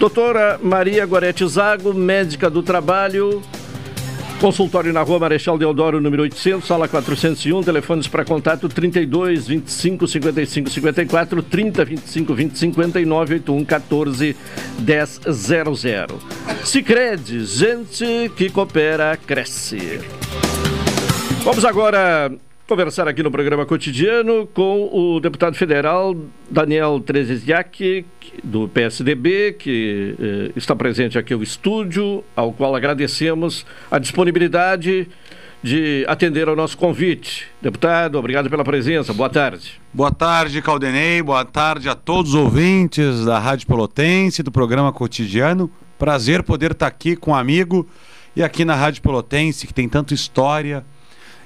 [0.00, 3.42] Doutora Maria Gorete Zago, médica do trabalho.
[4.40, 7.62] Consultório na rua Marechal Deodoro, número 800, sala 401.
[7.62, 14.36] Telefones para contato 32 25 55 54, 30 25 20 59, 81 14
[14.78, 16.18] 10 00.
[16.64, 20.00] Sicredi, gente que coopera, cresce.
[21.44, 22.32] Vamos agora
[22.70, 26.16] conversar aqui no programa cotidiano com o deputado federal
[26.48, 28.06] Daniel Treziak,
[28.44, 35.08] do PSDB, que eh, está presente aqui no estúdio, ao qual agradecemos a disponibilidade
[35.60, 37.48] de atender ao nosso convite.
[37.60, 39.12] Deputado, obrigado pela presença.
[39.12, 39.80] Boa tarde.
[39.92, 41.20] Boa tarde, Caldenei.
[41.20, 45.68] Boa tarde a todos os ouvintes da Rádio Pelotense, do programa cotidiano.
[45.98, 47.84] Prazer poder estar aqui com um amigo
[48.36, 50.84] e aqui na Rádio Pelotense, que tem tanta história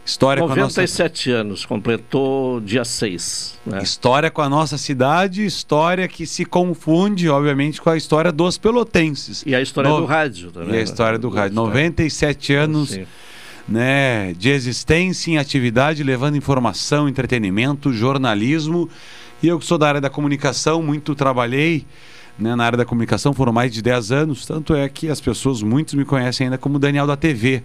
[0.04, 1.40] História 97 nossa...
[1.40, 3.58] anos, completou dia 6.
[3.64, 3.82] Né?
[3.82, 9.42] História com a nossa cidade, história que se confunde, obviamente, com a história dos pelotenses.
[9.46, 10.00] E a história no...
[10.00, 10.68] do rádio também.
[10.68, 10.82] E a né?
[10.82, 11.54] história do, do rádio.
[11.54, 12.98] 97 anos
[13.66, 18.90] né, de existência em atividade, levando informação, entretenimento, jornalismo.
[19.42, 21.86] E eu que sou da área da comunicação, muito trabalhei
[22.38, 24.44] né, na área da comunicação, foram mais de 10 anos.
[24.44, 27.62] Tanto é que as pessoas, muitos me conhecem ainda como Daniel da TV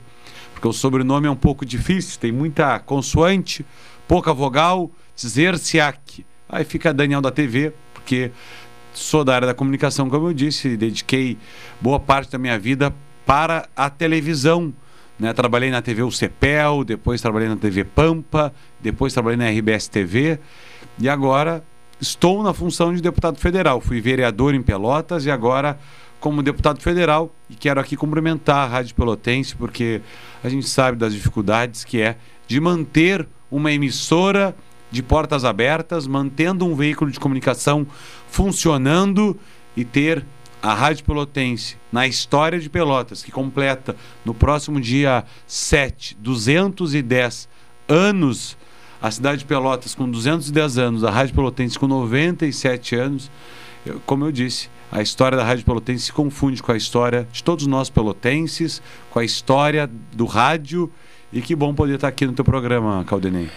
[0.59, 3.65] porque o sobrenome é um pouco difícil, tem muita consoante,
[4.05, 6.25] pouca vogal, Zerciak.
[6.49, 8.29] Aí fica Daniel da TV, porque
[8.93, 11.37] sou da área da comunicação, como eu disse, dediquei
[11.79, 12.93] boa parte da minha vida
[13.25, 14.73] para a televisão.
[15.17, 15.31] Né?
[15.31, 20.39] Trabalhei na TV UCPEL, depois trabalhei na TV Pampa, depois trabalhei na RBS TV
[20.99, 21.63] e agora
[22.01, 23.79] estou na função de deputado federal.
[23.79, 25.79] Fui vereador em Pelotas e agora
[26.19, 30.01] como deputado federal e quero aqui cumprimentar a Rádio Pelotense porque
[30.43, 32.17] a gente sabe das dificuldades que é
[32.47, 34.55] de manter uma emissora
[34.91, 37.85] de portas abertas, mantendo um veículo de comunicação
[38.27, 39.39] funcionando
[39.75, 40.25] e ter
[40.61, 43.95] a Rádio Pelotense na história de Pelotas, que completa
[44.25, 47.47] no próximo dia 7, 210
[47.87, 48.57] anos,
[49.01, 53.31] a cidade de Pelotas com 210 anos, a Rádio Pelotense com 97 anos,
[53.85, 57.43] eu, como eu disse, a história da Rádio Pelotense se confunde com a história de
[57.43, 58.81] todos nós pelotenses,
[59.11, 60.91] com a história do rádio.
[61.31, 63.49] E que bom poder estar aqui no teu programa, Caldenei.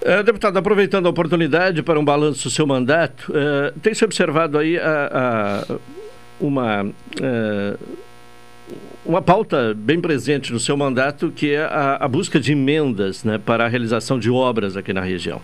[0.00, 4.56] É, deputado, aproveitando a oportunidade para um balanço do seu mandato, é, tem se observado
[4.56, 5.76] aí a, a,
[6.40, 6.86] uma,
[7.20, 7.76] é,
[9.04, 13.38] uma pauta bem presente no seu mandato, que é a, a busca de emendas né,
[13.38, 15.40] para a realização de obras aqui na região.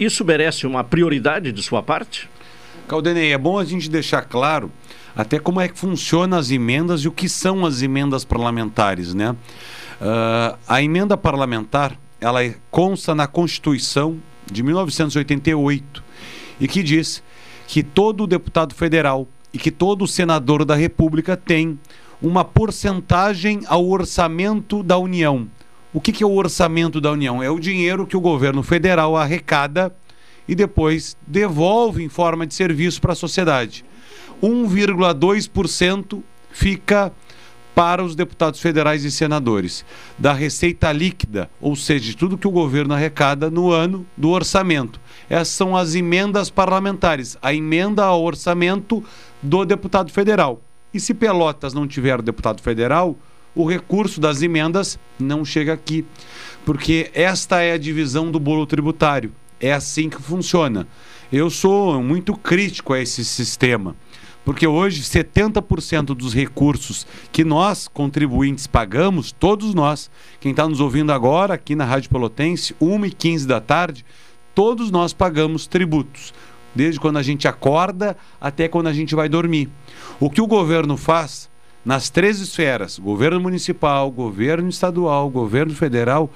[0.00, 2.30] Isso merece uma prioridade de sua parte?
[2.86, 4.70] Caldenei, é bom a gente deixar claro
[5.14, 9.30] até como é que funcionam as emendas e o que são as emendas parlamentares, né?
[9.30, 14.18] Uh, a emenda parlamentar, ela é, consta na Constituição
[14.50, 16.04] de 1988
[16.60, 17.22] e que diz
[17.66, 21.78] que todo deputado federal e que todo senador da República tem
[22.20, 25.48] uma porcentagem ao orçamento da União.
[25.92, 27.42] O que, que é o orçamento da União?
[27.42, 29.94] É o dinheiro que o governo federal arrecada
[30.48, 33.84] e depois devolve em forma de serviço para a sociedade.
[34.42, 37.12] 1,2% fica
[37.74, 39.84] para os deputados federais e senadores
[40.18, 44.98] da receita líquida, ou seja, de tudo que o governo arrecada no ano do orçamento.
[45.28, 49.04] Essas são as emendas parlamentares, a emenda ao orçamento
[49.42, 50.62] do deputado federal.
[50.94, 53.14] E se Pelotas não tiver deputado federal,
[53.54, 56.04] o recurso das emendas não chega aqui,
[56.64, 59.32] porque esta é a divisão do bolo tributário.
[59.60, 60.86] É assim que funciona.
[61.32, 63.96] Eu sou muito crítico a esse sistema,
[64.44, 71.12] porque hoje 70% dos recursos que nós, contribuintes, pagamos, todos nós, quem está nos ouvindo
[71.12, 74.04] agora aqui na Rádio Pelotense, 1h15 da tarde,
[74.54, 76.32] todos nós pagamos tributos,
[76.74, 79.68] desde quando a gente acorda até quando a gente vai dormir.
[80.20, 81.50] O que o governo faz
[81.86, 86.28] nas três esferas, governo municipal, governo estadual, governo federal,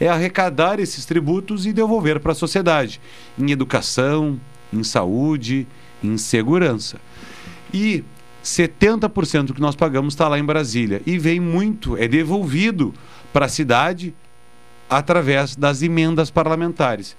[0.00, 3.00] é arrecadar esses tributos e devolver para a sociedade,
[3.38, 4.40] em educação,
[4.72, 5.66] em saúde,
[6.02, 7.00] em segurança.
[7.72, 8.04] E
[8.44, 12.94] 70% do que nós pagamos está lá em Brasília e vem muito, é devolvido
[13.32, 14.14] para a cidade
[14.88, 17.16] através das emendas parlamentares.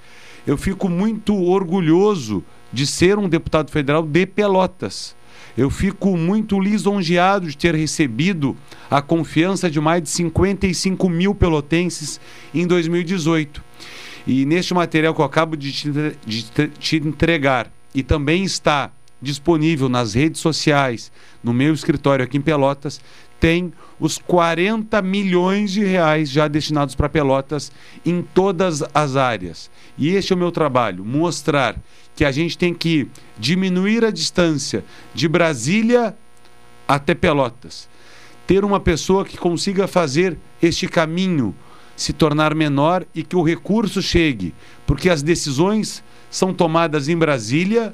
[0.48, 5.16] Eu fico muito orgulhoso de ser um deputado federal de Pelotas
[5.60, 8.56] eu fico muito lisonjeado de ter recebido
[8.90, 12.18] a confiança de mais de 55 mil pelotenses
[12.54, 13.62] em 2018.
[14.26, 15.92] E neste material que eu acabo de te,
[16.26, 18.90] de te entregar, e também está
[19.22, 21.12] disponível nas redes sociais,
[21.44, 23.02] no meu escritório aqui em Pelotas,
[23.38, 27.72] tem os 40 milhões de reais já destinados para Pelotas
[28.06, 29.70] em todas as áreas.
[29.98, 31.76] E este é o meu trabalho: mostrar
[32.16, 34.84] que a gente tem que diminuir a distância
[35.14, 36.16] de Brasília
[36.88, 37.88] até Pelotas.
[38.48, 41.56] Ter uma pessoa que consiga fazer este caminho
[42.00, 44.54] se tornar menor e que o recurso chegue,
[44.88, 47.94] porque as decisões são tomadas em Brasília,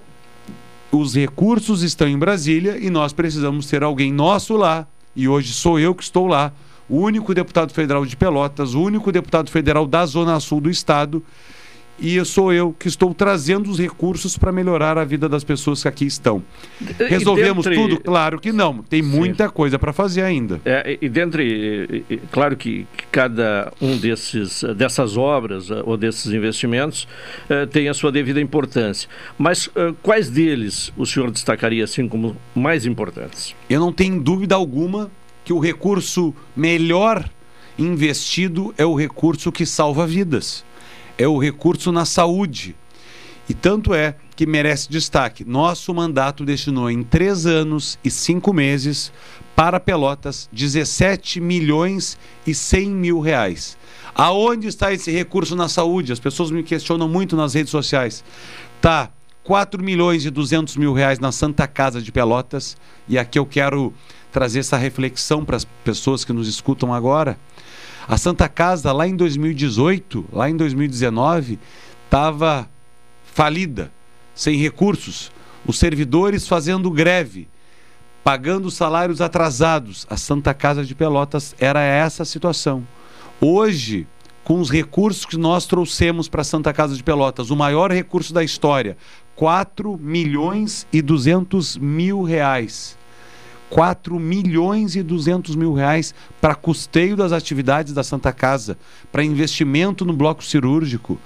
[0.91, 5.79] os recursos estão em Brasília e nós precisamos ter alguém nosso lá, e hoje sou
[5.79, 6.51] eu que estou lá,
[6.89, 11.23] o único deputado federal de Pelotas, o único deputado federal da Zona Sul do estado
[11.99, 15.87] e sou eu que estou trazendo os recursos para melhorar a vida das pessoas que
[15.87, 16.43] aqui estão.
[16.97, 17.81] Resolvemos dentre...
[17.81, 17.99] tudo?
[18.01, 18.83] Claro que não.
[18.83, 19.53] Tem muita Sim.
[19.53, 20.59] coisa para fazer ainda.
[20.65, 27.07] É, e dentre, claro que cada um desses, dessas obras eh, ou desses investimentos
[27.49, 29.09] eh, tem a sua devida importância.
[29.37, 33.55] Mas eh, quais deles o senhor destacaria assim como mais importantes?
[33.69, 35.09] Eu não tenho dúvida alguma
[35.43, 37.29] que o recurso melhor
[37.77, 40.63] investido é o recurso que salva vidas,
[41.17, 42.75] é o recurso na saúde.
[43.47, 45.45] E tanto é que merece destaque.
[45.45, 49.11] Nosso mandato destinou em três anos e cinco meses
[49.55, 53.77] para Pelotas 17 milhões e 100 mil reais.
[54.13, 56.11] Aonde está esse recurso na saúde?
[56.11, 58.23] As pessoas me questionam muito nas redes sociais.
[58.81, 59.11] Tá
[59.43, 62.75] 4 milhões e 200 mil reais na Santa Casa de Pelotas.
[63.07, 63.93] E aqui eu quero
[64.31, 67.37] trazer essa reflexão para as pessoas que nos escutam agora.
[68.07, 71.57] A Santa Casa, lá em 2018, lá em 2019,
[72.05, 72.69] estava
[73.23, 73.91] falida,
[74.35, 75.31] sem recursos,
[75.65, 77.47] os servidores fazendo greve,
[78.23, 80.05] pagando salários atrasados.
[80.07, 82.87] A Santa Casa de Pelotas era essa a situação.
[83.41, 84.05] Hoje,
[84.43, 88.31] com os recursos que nós trouxemos para a Santa Casa de Pelotas, o maior recurso
[88.31, 88.95] da história,
[89.35, 92.95] 4 milhões e 200 mil reais.
[93.69, 98.77] 4 milhões e 200 mil reais para custeio das atividades da Santa Casa,
[99.11, 101.19] para investimento no bloco cirúrgico.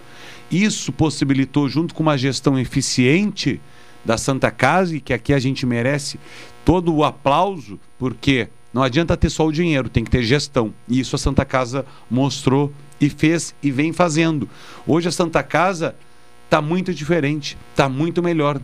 [0.51, 3.61] Isso possibilitou, junto com uma gestão eficiente
[4.03, 6.19] da Santa Casa, e que aqui a gente merece
[6.65, 10.73] todo o aplauso, porque não adianta ter só o dinheiro, tem que ter gestão.
[10.87, 14.49] E isso a Santa Casa mostrou e fez e vem fazendo.
[14.87, 15.95] Hoje a Santa Casa
[16.45, 18.59] está muito diferente, está muito melhor.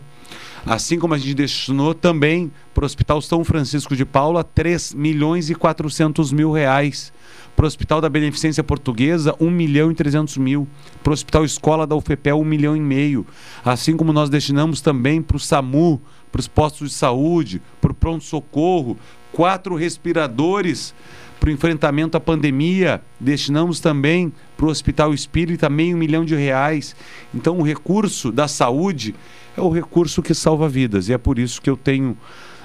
[0.66, 5.48] Assim como a gente destinou também para o Hospital São Francisco de Paula 3 milhões
[5.48, 7.12] e 400 mil reais.
[7.54, 10.66] Para o Hospital da Beneficência Portuguesa, 1 milhão e 300 mil.
[11.04, 13.24] Para o Hospital Escola da UFPEL, 1 milhão e meio.
[13.64, 16.02] Assim como nós destinamos também para o SAMU,
[16.32, 18.98] para os postos de saúde, para o pronto-socorro,
[19.32, 20.92] quatro respiradores
[21.38, 23.00] para o enfrentamento à pandemia.
[23.20, 26.96] Destinamos também para o Hospital Espírita meio milhão de reais.
[27.32, 29.14] Então, o recurso da saúde
[29.56, 31.08] é o recurso que salva vidas.
[31.08, 32.16] E é por isso que eu tenho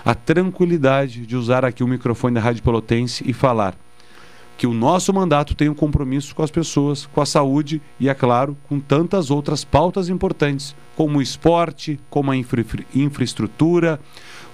[0.03, 3.75] a tranquilidade de usar aqui o microfone da Rádio Pelotense e falar
[4.57, 8.13] que o nosso mandato tem um compromisso com as pessoas, com a saúde e, é
[8.13, 12.63] claro, com tantas outras pautas importantes, como o esporte, como a infra
[12.93, 13.99] infraestrutura,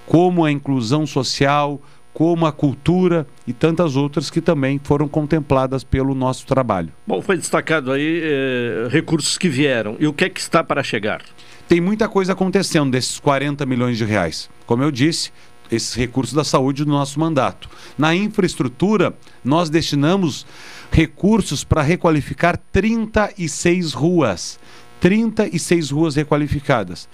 [0.06, 1.82] como a inclusão social,
[2.18, 6.92] como a cultura e tantas outras que também foram contempladas pelo nosso trabalho.
[7.06, 9.96] Bom, foi destacado aí eh, recursos que vieram.
[10.00, 11.22] E o que é que está para chegar?
[11.68, 14.50] Tem muita coisa acontecendo desses 40 milhões de reais.
[14.66, 15.32] Como eu disse,
[15.72, 17.70] esses recursos da saúde do nosso mandato.
[17.96, 19.14] Na infraestrutura,
[19.46, 20.44] nós destinamos
[20.92, 24.60] recursos para requalificar 36 ruas.
[25.00, 27.08] 36 ruas requalificadas.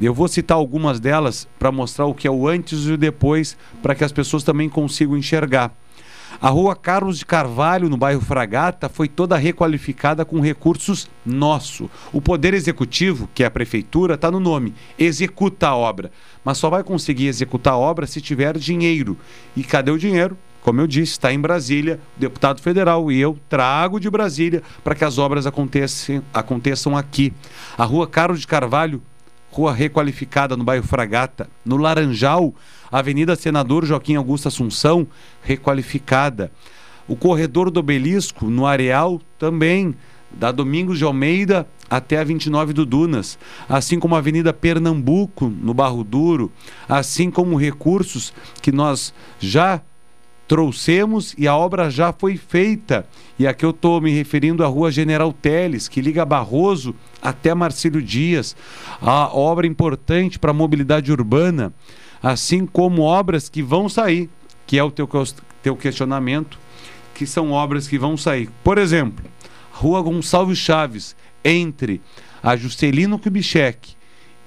[0.00, 3.56] Eu vou citar algumas delas para mostrar o que é o antes e o depois,
[3.82, 5.74] para que as pessoas também consigam enxergar.
[6.40, 11.90] A rua Carlos de Carvalho, no bairro Fragata, foi toda requalificada com recursos nosso.
[12.12, 16.10] O Poder Executivo, que é a Prefeitura, está no nome, executa a obra.
[16.44, 19.18] Mas só vai conseguir executar a obra se tiver dinheiro.
[19.56, 20.38] E cadê o dinheiro?
[20.62, 25.04] Como eu disse, está em Brasília, deputado federal e eu trago de Brasília para que
[25.04, 27.32] as obras aconteçam, aconteçam aqui.
[27.78, 29.02] A rua Carlos de Carvalho,
[29.50, 31.48] rua requalificada no bairro Fragata.
[31.64, 32.54] No Laranjal,
[32.92, 35.06] Avenida Senador Joaquim Augusto Assunção,
[35.42, 36.52] requalificada.
[37.08, 39.94] O corredor do Obelisco, no Areal, também,
[40.30, 43.36] da Domingos de Almeida até a 29 do Dunas,
[43.68, 46.52] assim como a Avenida Pernambuco, no Barro Duro,
[46.88, 48.32] assim como recursos
[48.62, 49.82] que nós já
[50.50, 53.06] trouxemos e a obra já foi feita.
[53.38, 56.92] E aqui eu estou me referindo à Rua General Teles, que liga Barroso
[57.22, 58.56] até Marcílio Dias,
[59.00, 61.72] a obra importante para a mobilidade urbana
[62.20, 64.28] assim como obras que vão sair,
[64.66, 65.08] que é o teu,
[65.62, 66.58] teu questionamento,
[67.14, 68.50] que são obras que vão sair.
[68.64, 69.24] Por exemplo,
[69.70, 72.00] Rua Gonçalves Chaves, entre
[72.42, 73.92] a Juscelino Kubitschek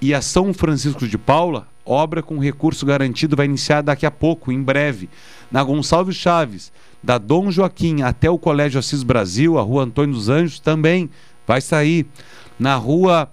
[0.01, 4.51] e a São Francisco de Paula, obra com recurso garantido vai iniciar daqui a pouco,
[4.51, 5.09] em breve.
[5.51, 6.71] Na Gonçalves Chaves,
[7.01, 11.09] da Dom Joaquim até o Colégio Assis Brasil, a Rua Antônio dos Anjos, também
[11.45, 12.05] vai sair.
[12.57, 13.29] Na Rua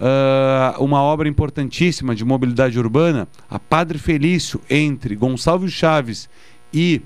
[0.00, 6.28] uh, uma obra importantíssima de mobilidade urbana, a Padre Felício, entre Gonçalves Chaves
[6.72, 7.02] e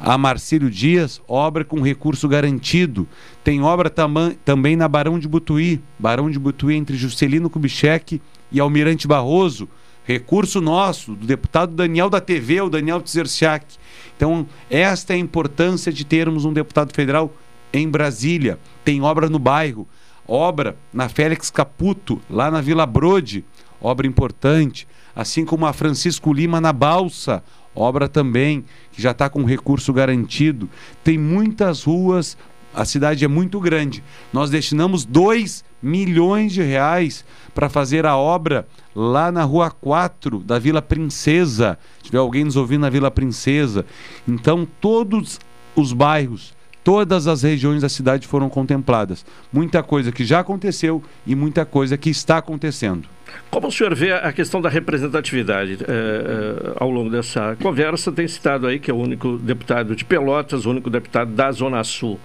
[0.00, 3.06] a Marcílio Dias, obra com recurso garantido.
[3.42, 4.12] Tem obra tam
[4.44, 9.68] também na Barão de Butuí, Barão de Butuí entre Juscelino Kubitschek e Almirante Barroso,
[10.08, 13.76] recurso nosso, do deputado Daniel da TV, o Daniel Tzersiak.
[14.16, 17.32] Então, esta é a importância de termos um deputado federal
[17.72, 18.58] em Brasília.
[18.84, 19.86] Tem obra no bairro
[20.28, 23.44] obra na Félix Caputo, lá na Vila Brode,
[23.80, 24.86] obra importante,
[25.16, 27.42] assim como a Francisco Lima na Balsa,
[27.74, 30.68] obra também que já está com recurso garantido.
[31.02, 32.36] Tem muitas ruas,
[32.78, 34.04] a cidade é muito grande.
[34.32, 40.60] Nós destinamos 2 milhões de reais para fazer a obra lá na Rua 4 da
[40.60, 41.76] Vila Princesa.
[41.98, 43.84] Se tiver alguém nos ouvindo na Vila Princesa.
[44.28, 45.40] Então, todos
[45.74, 46.56] os bairros
[46.88, 49.22] todas as regiões da cidade foram contempladas.
[49.52, 53.06] Muita coisa que já aconteceu e muita coisa que está acontecendo.
[53.50, 55.78] Como o senhor vê a questão da representatividade?
[55.82, 60.02] É, é, ao longo dessa conversa, tem citado aí que é o único deputado de
[60.02, 62.18] Pelotas, o único deputado da Zona Sul.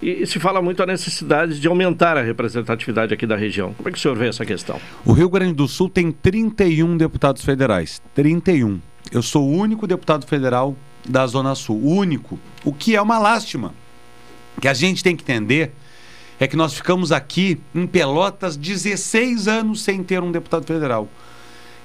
[0.00, 3.74] E, e se fala muito a necessidade de aumentar a representatividade aqui da região.
[3.74, 4.80] Como é que o senhor vê essa questão?
[5.04, 8.00] O Rio Grande do Sul tem 31 deputados federais.
[8.14, 8.80] 31.
[9.10, 10.76] Eu sou o único deputado federal
[11.08, 11.78] da Zona Sul.
[11.78, 12.38] O único.
[12.64, 13.74] O que é uma lástima.
[14.60, 15.72] Que a gente tem que entender
[16.40, 21.08] é que nós ficamos aqui em Pelotas 16 anos sem ter um deputado federal.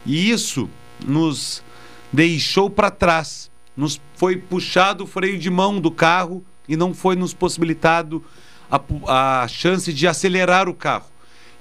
[0.06, 0.70] E isso
[1.04, 1.64] nos
[2.12, 3.50] deixou para trás.
[3.76, 8.24] Nos foi puxado o freio de mão do carro e não foi nos possibilitado
[8.70, 11.06] a, a chance de acelerar o carro.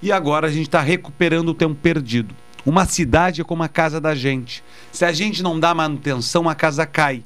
[0.01, 2.35] E agora a gente está recuperando o tempo perdido.
[2.65, 4.63] Uma cidade é como a casa da gente.
[4.91, 7.23] Se a gente não dá manutenção, a casa cai.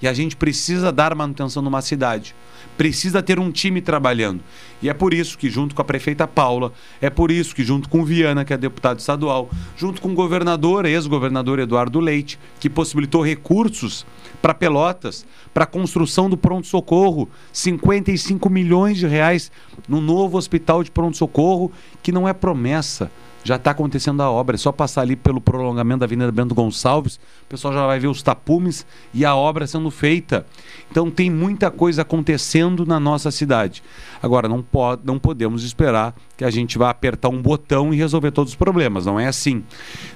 [0.00, 2.34] E a gente precisa dar manutenção numa cidade
[2.76, 4.42] precisa ter um time trabalhando.
[4.82, 7.88] E é por isso que, junto com a prefeita Paula, é por isso que, junto
[7.88, 13.24] com Viana, que é deputado estadual, junto com o governador, ex-governador Eduardo Leite, que possibilitou
[13.24, 14.06] recursos
[14.40, 19.50] para Pelotas, para a construção do pronto-socorro, 55 milhões de reais
[19.88, 21.72] no novo hospital de pronto-socorro,
[22.02, 23.10] que não é promessa
[23.46, 24.56] já está acontecendo a obra.
[24.56, 28.08] É só passar ali pelo prolongamento da Avenida Bento Gonçalves, o pessoal já vai ver
[28.08, 28.84] os tapumes
[29.14, 30.44] e a obra sendo feita.
[30.90, 33.84] Então tem muita coisa acontecendo na nossa cidade.
[34.20, 38.32] Agora, não, pode, não podemos esperar que a gente vá apertar um botão e resolver
[38.32, 39.06] todos os problemas.
[39.06, 39.62] Não é assim.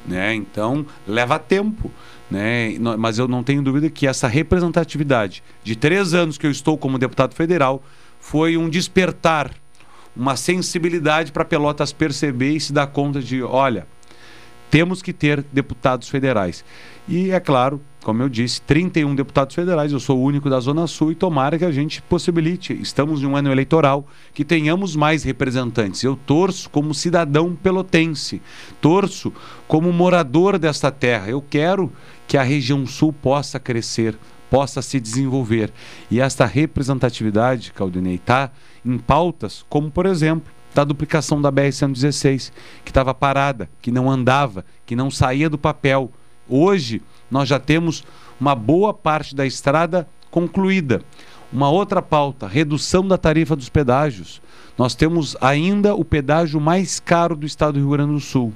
[0.05, 0.35] Né?
[0.35, 1.91] Então, leva tempo.
[2.31, 2.77] Né?
[2.99, 6.99] Mas eu não tenho dúvida que essa representatividade de três anos que eu estou como
[6.99, 7.83] deputado federal
[8.21, 9.51] foi um despertar
[10.15, 13.87] uma sensibilidade para Pelotas perceber e se dar conta de, olha,
[14.71, 16.65] temos que ter deputados federais.
[17.09, 20.87] E é claro, como eu disse, 31 deputados federais, eu sou o único da Zona
[20.87, 25.23] Sul e tomara que a gente possibilite, estamos em um ano eleitoral, que tenhamos mais
[25.23, 26.03] representantes.
[26.03, 28.41] Eu torço como cidadão pelotense,
[28.81, 29.33] torço
[29.69, 31.29] como morador desta terra.
[31.29, 31.93] Eu quero
[32.27, 34.17] que a região sul possa crescer,
[34.51, 35.71] possa se desenvolver.
[36.11, 38.51] E esta representatividade, Caldinei, está
[38.85, 42.53] em pautas como, por exemplo, da duplicação da BR-116,
[42.85, 46.11] que estava parada, que não andava, que não saía do papel.
[46.49, 48.05] Hoje, nós já temos
[48.41, 51.03] uma boa parte da estrada concluída.
[51.53, 54.41] Uma outra pauta, redução da tarifa dos pedágios.
[54.79, 58.53] Nós temos ainda o pedágio mais caro do estado do Rio Grande do Sul.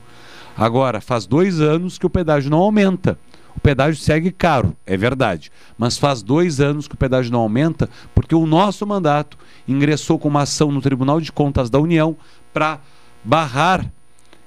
[0.56, 3.18] Agora, faz dois anos que o pedágio não aumenta.
[3.56, 5.50] O pedágio segue caro, é verdade.
[5.76, 10.28] Mas faz dois anos que o pedágio não aumenta, porque o nosso mandato ingressou com
[10.28, 12.16] uma ação no Tribunal de Contas da União
[12.52, 12.80] para
[13.24, 13.90] barrar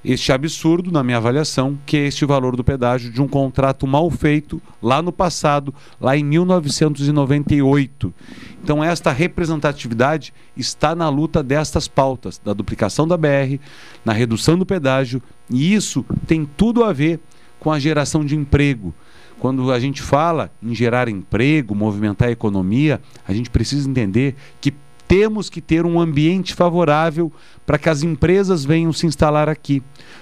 [0.07, 4.09] este absurdo, na minha avaliação, que é este valor do pedágio de um contrato mal
[4.09, 8.13] feito lá no passado, lá em 1998.
[8.63, 13.59] Então, esta representatividade está na luta destas pautas, da duplicação da BR,
[14.05, 17.19] na redução do pedágio, e isso tem tudo a ver
[17.59, 18.95] com a geração de emprego.
[19.39, 24.73] Quando a gente fala em gerar emprego, movimentar a economia, a gente precisa entender que
[25.07, 27.31] temos que ter um ambiente favorável
[27.65, 29.81] para que as empresas venham se instalar aqui,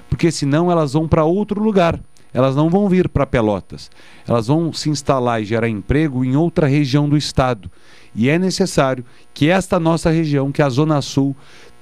[0.10, 2.00] porque senão elas vão para outro lugar.
[2.34, 3.90] Elas não vão vir para Pelotas.
[4.28, 7.72] Elas vão se instalar e gerar emprego em outra região do estado.
[8.14, 11.34] E é necessário que esta nossa região, que é a Zona Sul,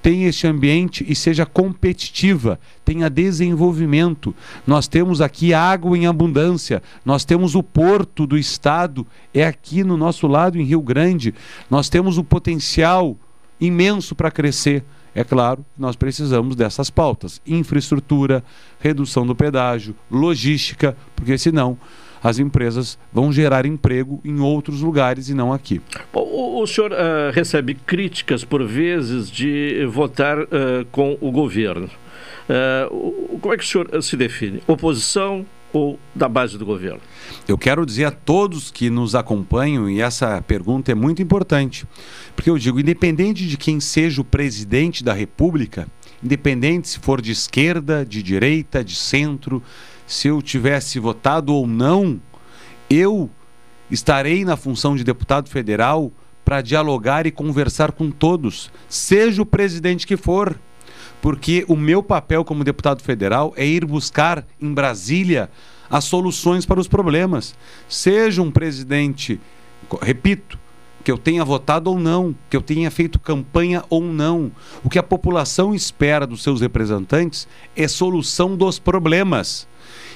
[0.03, 4.35] tenha este ambiente e seja competitiva, tenha desenvolvimento.
[4.67, 9.95] Nós temos aqui água em abundância, nós temos o porto do estado, é aqui no
[9.95, 11.33] nosso lado, em Rio Grande.
[11.69, 13.17] Nós temos o potencial
[13.61, 14.83] imenso para crescer.
[15.15, 18.43] É claro, nós precisamos dessas pautas: infraestrutura,
[18.81, 21.77] redução do pedágio, logística, porque senão
[22.23, 25.81] as empresas vão gerar emprego em outros lugares e não aqui.
[26.13, 30.47] O, o senhor uh, recebe críticas por vezes de votar uh,
[30.91, 31.89] com o governo.
[32.49, 34.61] Uh, como é que o senhor se define?
[34.65, 37.01] Oposição ou da base do governo?
[37.47, 41.85] Eu quero dizer a todos que nos acompanham, e essa pergunta é muito importante,
[42.35, 45.87] porque eu digo, independente de quem seja o presidente da República,
[46.23, 49.61] independente se for de esquerda, de direita, de centro,
[50.13, 52.21] se eu tivesse votado ou não,
[52.87, 53.29] eu
[53.89, 56.11] estarei na função de deputado federal
[56.45, 60.55] para dialogar e conversar com todos, seja o presidente que for.
[61.19, 65.49] Porque o meu papel como deputado federal é ir buscar em Brasília
[65.89, 67.55] as soluções para os problemas.
[67.89, 69.39] Seja um presidente,
[70.01, 70.59] repito,
[71.03, 74.51] que eu tenha votado ou não, que eu tenha feito campanha ou não.
[74.83, 79.67] O que a população espera dos seus representantes é solução dos problemas.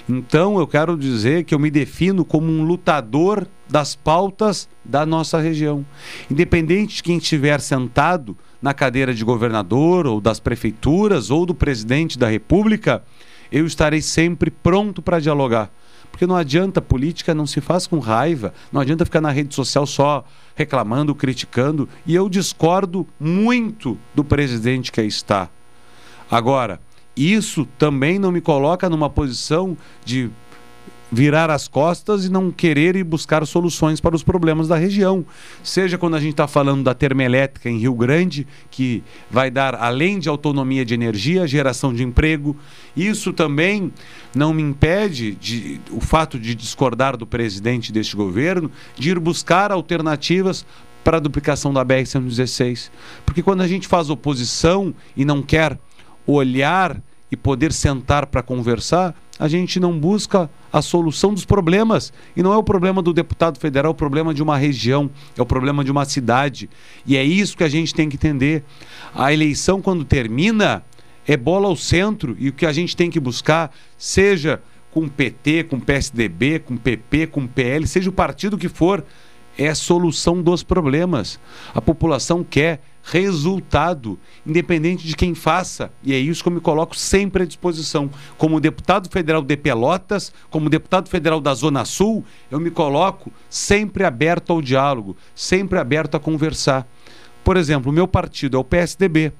[0.09, 5.39] Então eu quero dizer que eu me defino como um lutador das pautas da nossa
[5.39, 5.85] região.
[6.31, 12.17] Independente de quem estiver sentado na cadeira de governador ou das prefeituras ou do presidente
[12.17, 13.03] da República,
[13.51, 15.69] eu estarei sempre pronto para dialogar.
[16.09, 19.85] Porque não adianta, política não se faz com raiva, não adianta ficar na rede social
[19.85, 20.23] só
[20.55, 21.87] reclamando, criticando.
[22.05, 25.49] E eu discordo muito do presidente que aí está.
[26.31, 26.79] Agora,
[27.17, 30.29] isso também não me coloca numa posição de
[31.11, 35.25] virar as costas e não querer ir buscar soluções para os problemas da região.
[35.63, 40.19] Seja quando a gente está falando da termoelétrica em Rio Grande, que vai dar, além
[40.19, 42.55] de autonomia de energia, geração de emprego.
[42.95, 43.91] Isso também
[44.35, 49.71] não me impede de, o fato de discordar do presidente deste governo de ir buscar
[49.71, 50.65] alternativas
[51.03, 52.89] para a duplicação da BR-116.
[53.25, 55.79] Porque quando a gente faz oposição e não quer
[56.27, 57.01] olhar
[57.31, 62.11] e poder sentar para conversar, a gente não busca a solução dos problemas.
[62.35, 65.41] E não é o problema do deputado federal, é o problema de uma região, é
[65.41, 66.69] o problema de uma cidade.
[67.05, 68.63] E é isso que a gente tem que entender.
[69.13, 70.83] A eleição, quando termina,
[71.27, 74.61] é bola ao centro e o que a gente tem que buscar, seja
[74.91, 79.03] com PT, com PSDB, com PP, com PL, seja o partido que for,
[79.57, 81.39] é a solução dos problemas.
[81.73, 82.79] A população quer
[83.09, 85.91] resultado, independente de quem faça.
[86.03, 88.09] E é isso que eu me coloco sempre à disposição.
[88.37, 94.03] Como deputado federal de Pelotas, como deputado federal da Zona Sul, eu me coloco sempre
[94.03, 96.85] aberto ao diálogo, sempre aberto a conversar.
[97.43, 99.31] Por exemplo, o meu partido é o PSDB.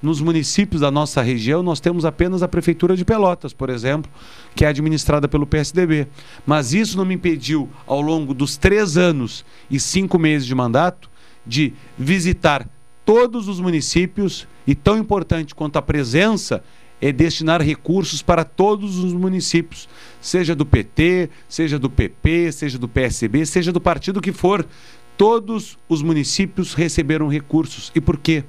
[0.00, 4.10] Nos municípios da nossa região, nós temos apenas a Prefeitura de Pelotas, por exemplo,
[4.54, 6.06] que é administrada pelo PSDB.
[6.46, 11.10] Mas isso não me impediu, ao longo dos três anos e cinco meses de mandato,
[11.44, 12.68] de visitar
[13.06, 16.62] todos os municípios e tão importante quanto a presença
[17.00, 19.88] é destinar recursos para todos os municípios,
[20.20, 24.66] seja do PT, seja do PP, seja do PSB, seja do partido que for.
[25.16, 27.92] Todos os municípios receberam recursos.
[27.94, 28.42] E por quê?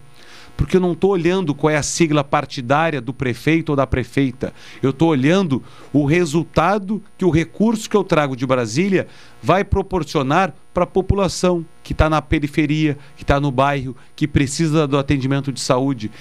[0.58, 4.52] Porque eu não estou olhando qual é a sigla partidária do prefeito ou da prefeita.
[4.82, 9.08] Eu estou olhando o resultado que o recurso que eu trago de Brasília
[9.42, 14.88] vai proporcionar para a população que está na periferia, que está no bairro, que precisa
[14.88, 16.12] do atendimento de saúde.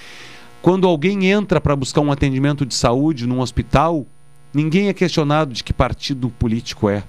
[0.60, 4.06] Quando alguém entra para buscar um atendimento de saúde num hospital,
[4.52, 7.02] ninguém é questionado de que partido político é.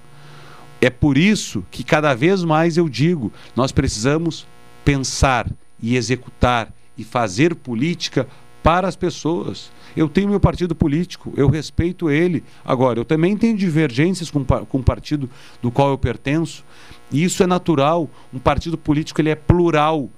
[0.80, 4.46] É por isso que cada vez mais eu digo, nós precisamos
[4.84, 5.46] pensar
[5.82, 8.26] e executar e fazer política
[8.62, 9.70] para as pessoas.
[9.96, 12.44] Eu tenho meu partido político, eu respeito ele.
[12.64, 15.30] Agora, eu também tenho divergências com, com o partido
[15.62, 16.64] do qual eu pertenço.
[17.10, 18.10] E isso é natural.
[18.34, 20.10] Um partido político ele é plural.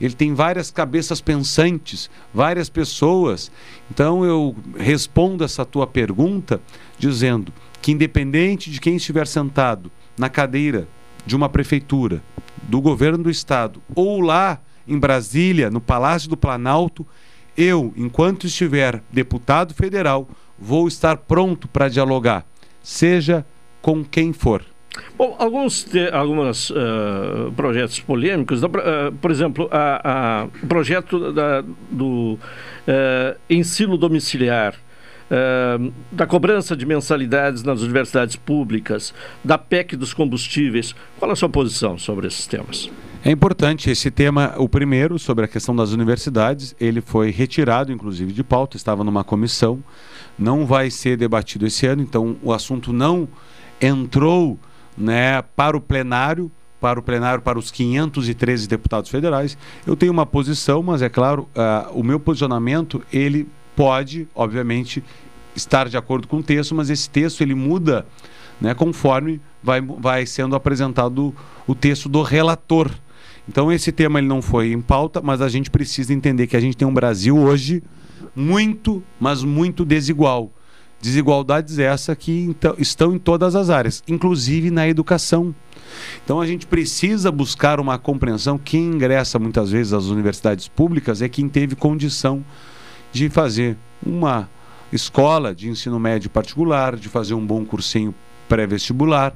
[0.00, 3.50] Ele tem várias cabeças pensantes, várias pessoas.
[3.90, 6.60] Então eu respondo essa tua pergunta
[6.98, 10.88] dizendo que independente de quem estiver sentado na cadeira
[11.24, 12.22] de uma prefeitura,
[12.64, 17.06] do governo do estado ou lá em Brasília, no Palácio do Planalto,
[17.56, 20.28] eu, enquanto estiver deputado federal,
[20.58, 22.44] vou estar pronto para dialogar,
[22.82, 23.44] seja
[23.80, 24.64] com quem for.
[25.18, 28.68] Bom, alguns alguns uh, projetos polêmicos, uh,
[29.20, 29.68] por exemplo,
[30.62, 34.74] o projeto da, do uh, ensino domiciliar,
[36.12, 39.12] da cobrança de mensalidades nas universidades públicas,
[39.42, 40.94] da PEC dos combustíveis.
[41.18, 42.88] Qual a sua posição sobre esses temas?
[43.26, 48.34] É importante esse tema, o primeiro, sobre a questão das universidades, ele foi retirado, inclusive,
[48.34, 49.82] de pauta, estava numa comissão,
[50.38, 53.26] não vai ser debatido esse ano, então o assunto não
[53.80, 54.58] entrou
[54.94, 59.56] né, para o plenário, para o plenário, para os 513 deputados federais.
[59.86, 65.02] Eu tenho uma posição, mas é claro, uh, o meu posicionamento, ele pode, obviamente,
[65.56, 68.04] estar de acordo com o texto, mas esse texto ele muda
[68.60, 71.34] né, conforme vai, vai sendo apresentado
[71.66, 72.90] o texto do relator.
[73.48, 76.60] Então esse tema ele não foi em pauta, mas a gente precisa entender que a
[76.60, 77.82] gente tem um Brasil hoje
[78.34, 80.50] muito, mas muito desigual.
[81.00, 85.54] Desigualdades essa que então, estão em todas as áreas, inclusive na educação.
[86.24, 88.58] Então a gente precisa buscar uma compreensão.
[88.58, 92.44] Quem ingressa muitas vezes às universidades públicas é quem teve condição
[93.12, 94.48] de fazer uma
[94.90, 98.14] escola de ensino médio particular, de fazer um bom cursinho
[98.48, 99.34] pré-vestibular.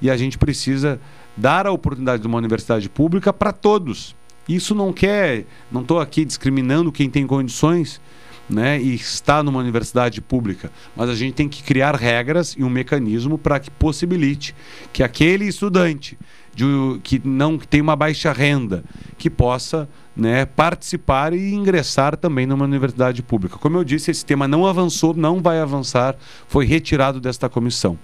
[0.00, 1.00] E a gente precisa
[1.36, 4.14] dar a oportunidade de uma universidade pública para todos.
[4.48, 8.00] Isso não quer, não estou aqui discriminando quem tem condições
[8.48, 12.68] né, e está numa universidade pública, mas a gente tem que criar regras e um
[12.68, 14.54] mecanismo para que possibilite
[14.92, 16.18] que aquele estudante
[16.52, 16.64] de,
[17.02, 18.82] que não que tem uma baixa renda,
[19.16, 23.56] que possa né, participar e ingressar também numa universidade pública.
[23.56, 26.16] Como eu disse, esse tema não avançou, não vai avançar,
[26.48, 27.96] foi retirado desta comissão.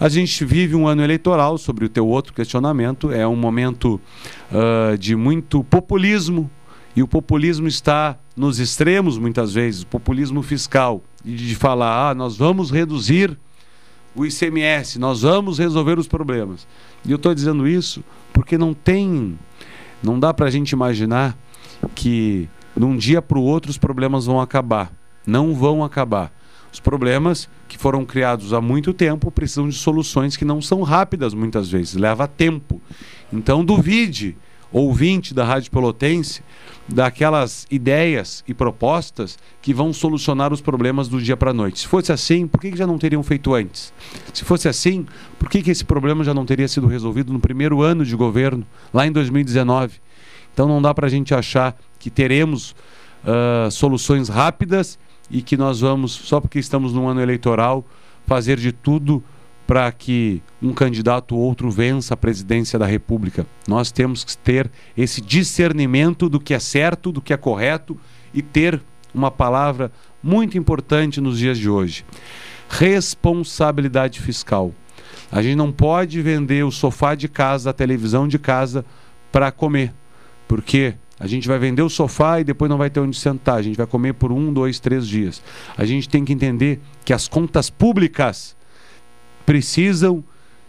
[0.00, 4.00] A gente vive um ano eleitoral, sobre o teu outro questionamento, é um momento
[4.52, 6.48] uh, de muito populismo,
[6.94, 12.36] e o populismo está nos extremos, muitas vezes, o populismo fiscal, de falar, ah, nós
[12.36, 13.36] vamos reduzir
[14.14, 16.66] o ICMS, nós vamos resolver os problemas.
[17.04, 19.36] E eu estou dizendo isso porque não tem,
[20.02, 21.36] não dá para a gente imaginar
[21.94, 24.92] que de um dia para o outro os problemas vão acabar.
[25.26, 26.32] Não vão acabar.
[26.72, 31.34] Os problemas que foram criados há muito tempo precisam de soluções que não são rápidas
[31.34, 32.80] muitas vezes, leva tempo.
[33.32, 34.36] Então duvide,
[34.70, 36.42] ouvinte da Rádio Pelotense,
[36.88, 41.80] daquelas ideias e propostas que vão solucionar os problemas do dia para a noite.
[41.80, 43.92] Se fosse assim, por que, já não teriam feito antes?
[44.32, 45.06] Se fosse assim,
[45.38, 48.66] por que, que esse problema já não teria sido resolvido no primeiro ano de governo,
[48.92, 50.00] lá em 2019?
[50.52, 52.74] Então não dá para a gente achar que teremos
[53.22, 54.98] uh, soluções rápidas
[55.30, 57.84] e que nós vamos, só porque estamos num ano eleitoral,
[58.26, 59.22] fazer de tudo
[59.66, 63.46] para que um candidato ou outro vença a presidência da República.
[63.66, 67.94] Nós temos que ter esse discernimento do que é certo, do que é correto
[68.32, 68.80] e ter
[69.14, 72.04] uma palavra muito importante nos dias de hoje:
[72.68, 74.72] responsabilidade fiscal.
[75.30, 78.84] A gente não pode vender o sofá de casa, a televisão de casa
[79.30, 79.92] para comer,
[80.46, 83.56] porque a gente vai vender o sofá e depois não vai ter onde sentar.
[83.56, 85.42] A gente vai comer por um, dois, três dias.
[85.76, 88.56] A gente tem que entender que as contas públicas
[89.44, 90.22] precisam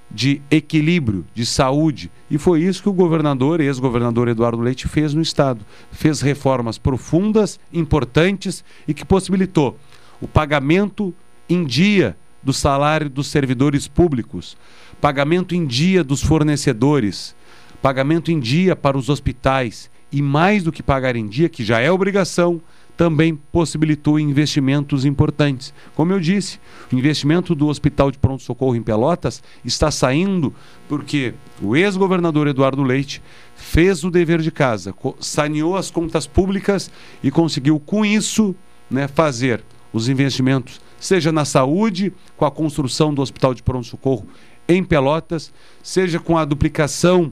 [0.10, 2.10] de equilíbrio, de saúde.
[2.32, 5.64] E foi isso que o governador, ex-governador Eduardo Leite, fez no Estado.
[5.92, 9.78] Fez reformas profundas, importantes e que possibilitou
[10.20, 11.14] o pagamento
[11.48, 14.58] em dia do salário dos servidores públicos,
[15.02, 17.36] pagamento em dia dos fornecedores,
[17.82, 21.80] pagamento em dia para os hospitais e mais do que pagar em dia, que já
[21.80, 22.62] é obrigação,
[23.00, 25.74] também possibilitou investimentos importantes.
[25.96, 26.60] Como eu disse,
[26.92, 30.54] o investimento do Hospital de Pronto Socorro em Pelotas está saindo
[30.90, 33.22] porque o ex-governador Eduardo Leite
[33.56, 36.92] fez o dever de casa, saneou as contas públicas
[37.24, 38.54] e conseguiu, com isso,
[38.92, 44.28] né, fazer os investimentos, seja na saúde, com a construção do Hospital de Pronto Socorro
[44.68, 47.32] em Pelotas, seja com a duplicação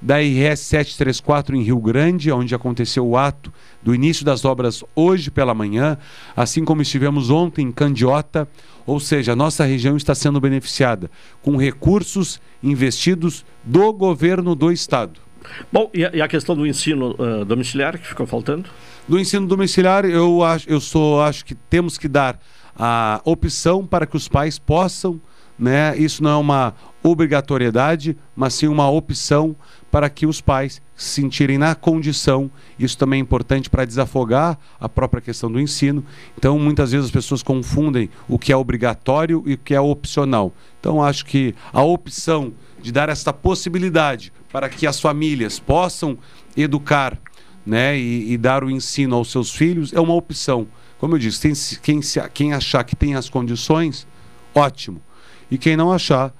[0.00, 5.30] da RS 734 em Rio Grande, onde aconteceu o ato do início das obras hoje
[5.30, 5.96] pela manhã,
[6.36, 8.48] assim como estivemos ontem em Candiota,
[8.86, 11.10] ou seja, a nossa região está sendo beneficiada
[11.42, 15.20] com recursos investidos do governo do estado.
[15.72, 18.68] Bom, e a, questão do ensino uh, domiciliar que ficou faltando?
[19.06, 22.40] Do ensino domiciliar, eu acho, eu sou, acho que temos que dar
[22.76, 25.20] a opção para que os pais possam,
[25.58, 25.96] né?
[25.96, 29.56] Isso não é uma obrigatoriedade, mas sim uma opção
[29.96, 32.50] para que os pais se sentirem na condição.
[32.78, 36.04] Isso também é importante para desafogar a própria questão do ensino.
[36.36, 40.52] Então, muitas vezes as pessoas confundem o que é obrigatório e o que é opcional.
[40.78, 46.18] Então, acho que a opção de dar esta possibilidade para que as famílias possam
[46.54, 47.18] educar
[47.64, 50.68] né, e, e dar o ensino aos seus filhos é uma opção.
[50.98, 52.00] Como eu disse, tem, quem,
[52.34, 54.06] quem achar que tem as condições,
[54.54, 55.00] ótimo.
[55.50, 56.34] E quem não achar,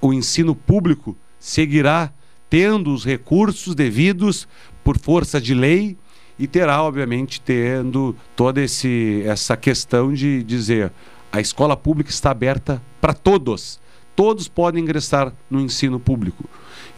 [0.00, 2.12] o ensino público seguirá
[2.50, 4.48] tendo os recursos devidos
[4.82, 5.96] por força de lei
[6.38, 10.92] e terá, obviamente, tendo toda esse, essa questão de dizer
[11.32, 13.80] a escola pública está aberta para todos.
[14.14, 16.44] Todos podem ingressar no ensino público.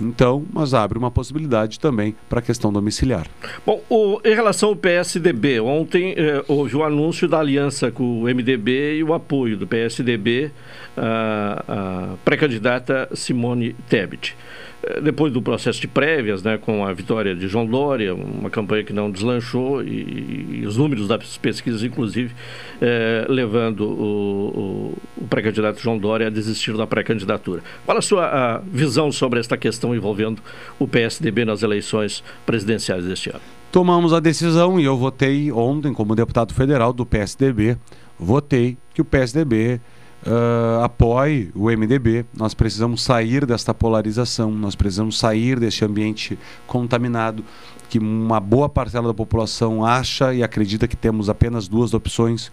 [0.00, 3.26] Então, mas abre uma possibilidade também para a questão domiciliar.
[3.66, 8.24] Bom, o, em relação ao PSDB, ontem eh, houve o anúncio da aliança com o
[8.24, 10.50] MDB e o apoio do PSDB
[10.96, 14.34] à pré-candidata Simone Tebet.
[14.82, 18.82] Eh, depois do processo de prévias, né, com a vitória de João Dória, uma campanha
[18.82, 22.32] que não deslanchou e, e os números das pesquisas, inclusive,
[22.80, 27.62] eh, levando o, o, o pré-candidato João Dória a desistir da pré-candidatura.
[27.84, 30.42] Qual a sua a visão sobre esta questão envolvendo
[30.78, 33.40] o PSDB nas eleições presidenciais deste ano?
[33.70, 37.76] Tomamos a decisão e eu votei ontem como deputado federal do PSDB,
[38.18, 39.80] votei que o PSDB
[40.26, 42.24] uh, apoie o MDB.
[42.36, 47.44] Nós precisamos sair desta polarização, nós precisamos sair deste ambiente contaminado
[47.88, 52.52] que uma boa parcela da população acha e acredita que temos apenas duas opções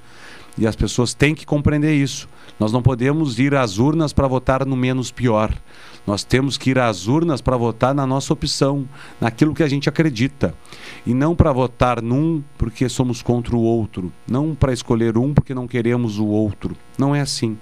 [0.58, 2.28] e as pessoas têm que compreender isso.
[2.60, 5.54] Nós não podemos ir às urnas para votar no menos pior.
[6.08, 8.88] Nós temos que ir às urnas para votar na nossa opção,
[9.20, 10.56] naquilo que a gente acredita.
[11.06, 14.12] E não para votar num porque somos contra o outro.
[14.26, 16.78] Não para escolher um porque não queremos o outro.
[16.98, 17.58] Não é assim.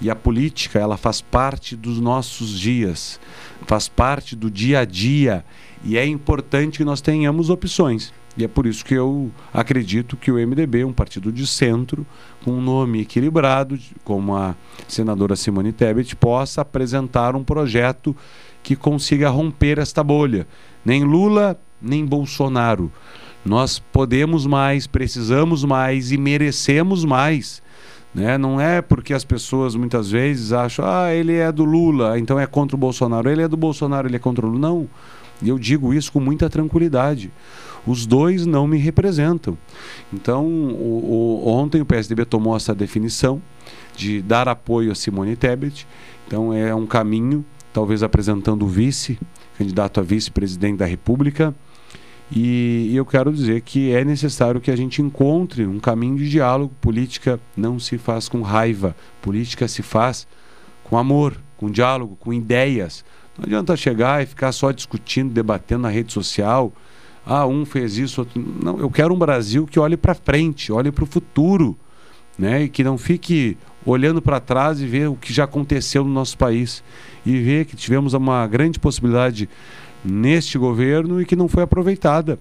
[0.00, 3.20] E a política, ela faz parte dos nossos dias,
[3.66, 5.44] faz parte do dia a dia.
[5.84, 8.12] E é importante que nós tenhamos opções.
[8.36, 12.06] E é por isso que eu acredito que o MDB um partido de centro,
[12.44, 14.54] com um nome equilibrado, como a
[14.88, 18.16] senadora Simone Tebet, possa apresentar um projeto
[18.62, 20.46] que consiga romper esta bolha.
[20.84, 22.90] Nem Lula, nem Bolsonaro.
[23.44, 27.60] Nós podemos mais, precisamos mais e merecemos mais.
[28.14, 28.38] Né?
[28.38, 32.46] Não é porque as pessoas muitas vezes acham, ah, ele é do Lula, então é
[32.46, 33.28] contra o Bolsonaro.
[33.28, 34.60] Ele é do Bolsonaro, ele é contra o Lula.
[34.60, 34.88] Não.
[35.42, 37.30] E eu digo isso com muita tranquilidade
[37.86, 39.58] os dois não me representam.
[40.12, 43.42] Então, o, o, ontem o PSDB tomou essa definição
[43.96, 45.86] de dar apoio a Simone Tebet.
[46.26, 49.18] Então, é um caminho, talvez apresentando o vice,
[49.58, 51.54] candidato a vice-presidente da República.
[52.34, 56.30] E, e eu quero dizer que é necessário que a gente encontre um caminho de
[56.30, 56.72] diálogo.
[56.80, 60.26] Política não se faz com raiva, política se faz
[60.84, 63.04] com amor, com diálogo, com ideias.
[63.36, 66.72] Não adianta chegar e ficar só discutindo, debatendo na rede social
[67.24, 68.42] ah, um fez isso, outro.
[68.62, 71.76] Não, eu quero um Brasil que olhe para frente, olhe para o futuro,
[72.38, 72.64] né?
[72.64, 73.56] E que não fique
[73.86, 76.82] olhando para trás e ver o que já aconteceu no nosso país
[77.24, 79.48] e ver que tivemos uma grande possibilidade
[80.04, 82.38] neste governo e que não foi aproveitada.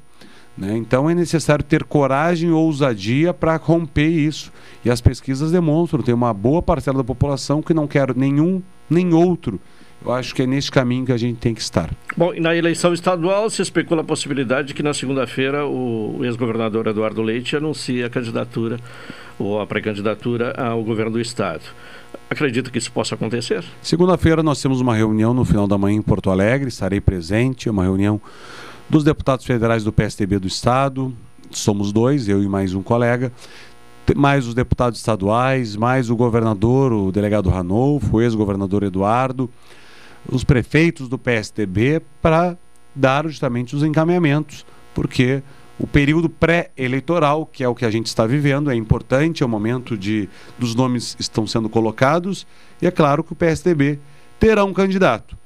[0.58, 0.76] Né?
[0.78, 4.52] Então é necessário ter coragem e ousadia para romper isso.
[4.84, 9.14] E as pesquisas demonstram, tem uma boa parcela da população que não quer nenhum nem
[9.14, 9.60] outro
[10.04, 11.90] eu acho que é nesse caminho que a gente tem que estar.
[12.18, 16.88] Bom, e na eleição estadual se especula a possibilidade de que na segunda-feira o ex-governador
[16.88, 18.80] Eduardo Leite anuncie a candidatura
[19.38, 21.62] ou a pré-candidatura ao governo do estado.
[22.30, 23.64] Acredita que isso possa acontecer?
[23.82, 27.84] Segunda-feira nós temos uma reunião no final da manhã em Porto Alegre, estarei presente, uma
[27.84, 28.20] reunião
[28.90, 31.14] dos deputados federais do PSDB do estado,
[31.52, 33.32] somos dois, eu e mais um colega,
[34.16, 39.50] mais os deputados estaduais, mais o governador, o delegado Ranolfo, o ex-governador Eduardo,
[40.30, 42.58] os prefeitos do PSDB para
[42.96, 45.42] dar justamente os encaminhamentos, porque
[45.80, 49.50] o período pré-eleitoral, que é o que a gente está vivendo, é importante, é o
[49.50, 52.46] momento de dos nomes estão sendo colocados,
[52.82, 54.00] e é claro que o PSDB
[54.40, 55.38] terá um candidato.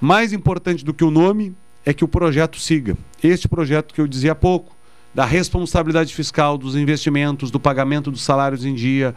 [0.00, 1.54] Mais importante do que o nome
[1.84, 2.96] é que o projeto siga.
[3.22, 4.74] Este projeto que eu dizia há pouco,
[5.14, 9.14] da responsabilidade fiscal, dos investimentos, do pagamento dos salários em dia.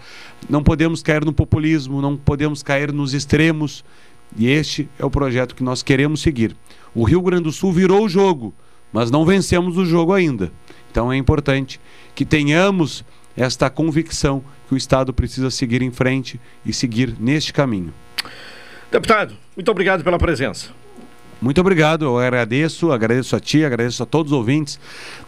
[0.48, 3.84] Não podemos cair no populismo, não podemos cair nos extremos.
[4.36, 6.56] E este é o projeto que nós queremos seguir.
[6.94, 8.54] O Rio Grande do Sul virou o jogo,
[8.92, 10.52] mas não vencemos o jogo ainda.
[10.92, 11.80] Então é importante
[12.16, 13.06] que tenhamos
[13.36, 17.94] esta convicção que o Estado precisa seguir em frente e seguir neste caminho.
[18.92, 20.70] Deputado, muito obrigado pela presença.
[21.40, 24.80] Muito obrigado, eu agradeço, agradeço a ti, agradeço a todos os ouvintes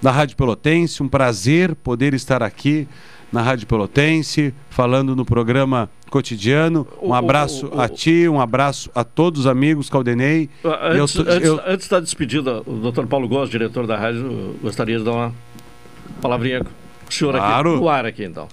[0.02, 1.04] da Rádio Pelotense.
[1.04, 2.88] Um prazer poder estar aqui
[3.32, 6.88] na Rádio Pelotense, falando no programa cotidiano.
[7.01, 10.49] Um abraço o, o, o, a ti, um abraço a todos os amigos, Caldenei.
[10.63, 11.61] Antes, eu, antes, eu...
[11.65, 15.34] antes da despedida, o doutor Paulo Góes, diretor da rádio, gostaria de dar uma
[16.21, 16.69] palavrinha com
[17.09, 17.71] o senhor claro.
[17.71, 18.47] aqui, no ar aqui, então.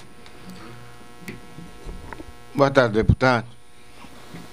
[2.55, 3.47] Boa tarde, deputado.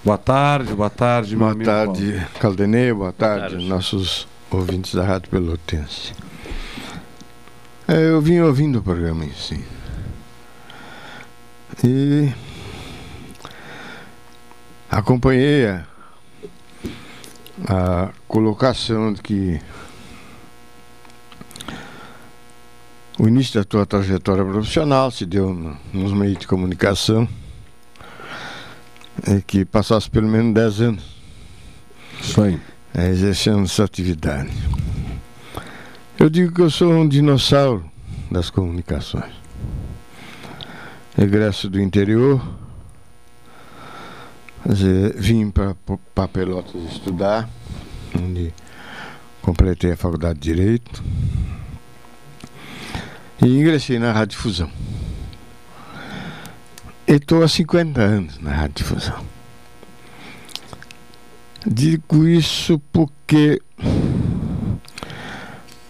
[0.04, 2.28] Boa tarde, boa tarde, meu boa tarde, Paulo.
[2.40, 6.12] Caldenei, boa tarde, boa tarde, nossos ouvintes da Rádio Pelotense.
[7.88, 9.64] É, eu vim ouvindo o programa em si.
[11.82, 12.34] E
[14.90, 15.86] acompanhei a,
[17.68, 19.62] a colocação de que
[23.18, 27.28] o início da tua trajetória profissional se deu no, nos meios de comunicação
[29.28, 31.04] e que passasse pelo menos 10 anos
[32.22, 32.60] Isso aí.
[32.94, 34.52] É, exercendo essa atividade.
[36.20, 37.84] Eu digo que eu sou um dinossauro
[38.30, 39.43] das comunicações
[41.16, 42.42] regresso do interior,
[44.66, 47.50] dizer, vim para Pelotas estudar,
[48.16, 48.54] onde
[49.42, 51.04] completei a faculdade de Direito
[53.42, 54.72] e ingressei na Rádio Difusão.
[57.08, 59.26] E estou há 50 anos na Rádio Difusão.
[61.66, 63.62] Digo isso porque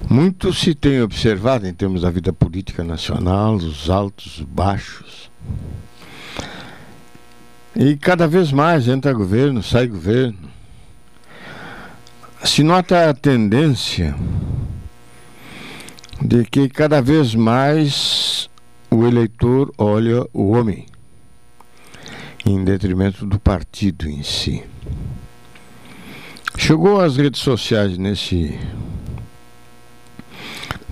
[0.10, 5.32] muito se tem observado em termos da vida política nacional, os altos, os baixos.
[7.76, 10.38] E cada vez mais entra governo, sai governo.
[12.44, 14.16] Se nota a tendência
[16.22, 18.50] de que cada vez mais
[18.92, 20.86] o eleitor olha o homem
[22.46, 24.64] em detrimento do partido em si.
[26.58, 28.60] Chegou às redes sociais nesse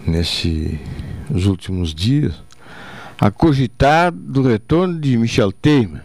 [0.06, 0.80] nesses
[1.46, 2.34] últimos dias,
[3.20, 6.04] a cogitar do retorno de Michel Temer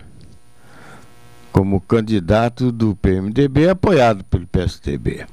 [1.51, 5.25] como candidato do PMDB apoiado pelo PSDB.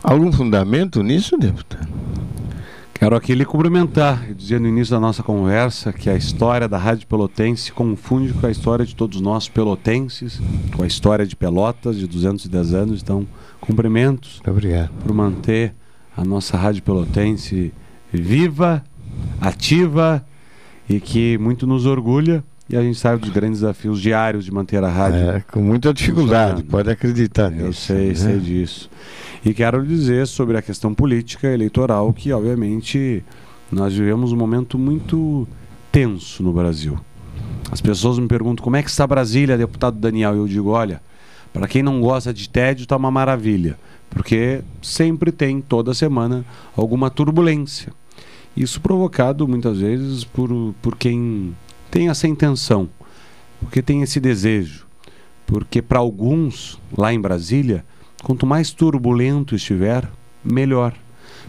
[0.00, 1.88] Algum fundamento nisso, deputado?
[2.94, 4.24] Quero aqui lhe cumprimentar.
[4.28, 8.46] Eu dizia no início da nossa conversa que a história da Rádio Pelotense confunde com
[8.46, 10.40] a história de todos nós pelotenses,
[10.76, 13.02] com a história de Pelotas de 210 anos.
[13.02, 13.26] Então,
[13.60, 14.40] cumprimentos.
[14.46, 14.90] Obrigado.
[15.02, 15.74] Por manter
[16.16, 17.72] a nossa Rádio Pelotense
[18.12, 18.82] viva,
[19.40, 20.24] ativa
[20.88, 22.42] e que muito nos orgulha.
[22.68, 25.20] E a gente sabe dos grandes desafios diários de manter a rádio.
[25.20, 27.82] É, com muita dificuldade, pode acreditar Eu nisso.
[27.82, 28.14] sei, né?
[28.14, 28.90] sei disso.
[29.44, 33.22] E quero dizer sobre a questão política eleitoral que, obviamente,
[33.70, 35.46] nós vivemos um momento muito
[35.92, 36.98] tenso no Brasil.
[37.70, 40.34] As pessoas me perguntam como é que está Brasília, deputado Daniel.
[40.34, 41.00] E eu digo, olha,
[41.52, 43.78] para quem não gosta de tédio, está uma maravilha.
[44.10, 46.44] Porque sempre tem, toda semana,
[46.76, 47.92] alguma turbulência.
[48.56, 50.48] Isso provocado muitas vezes por,
[50.80, 51.54] por quem
[51.90, 52.88] tem essa intenção,
[53.60, 54.86] porque tem esse desejo.
[55.46, 57.84] Porque para alguns, lá em Brasília,
[58.22, 60.08] quanto mais turbulento estiver,
[60.42, 60.94] melhor.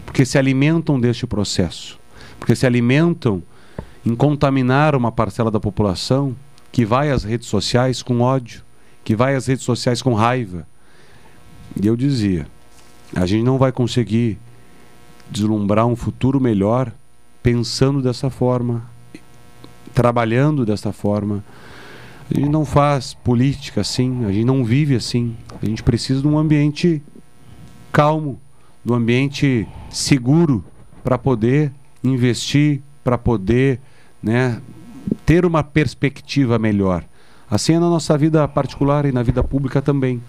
[0.04, 1.98] Porque se alimentam deste processo.
[2.38, 3.42] Porque se alimentam
[4.04, 6.36] em contaminar uma parcela da população
[6.70, 8.62] que vai às redes sociais com ódio,
[9.02, 10.66] que vai às redes sociais com raiva.
[11.80, 12.46] E eu dizia,
[13.14, 14.38] a gente não vai conseguir
[15.30, 16.92] deslumbrar um futuro melhor
[17.42, 18.82] pensando dessa forma,
[19.94, 21.44] trabalhando dessa forma.
[22.30, 25.36] A gente não faz política assim, a gente não vive assim.
[25.62, 27.02] A gente precisa de um ambiente
[27.92, 28.38] calmo,
[28.84, 30.64] de um ambiente seguro
[31.02, 31.72] para poder
[32.04, 33.80] investir, para poder
[34.22, 34.60] né,
[35.24, 37.04] ter uma perspectiva melhor.
[37.50, 40.20] Assim é na nossa vida particular e na vida pública também.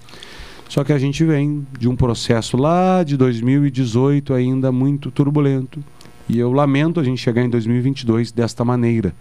[0.70, 5.84] Só que a gente vem de um processo lá de 2018 ainda muito turbulento.
[6.30, 9.14] E eu lamento a gente chegar em 2022 desta maneira.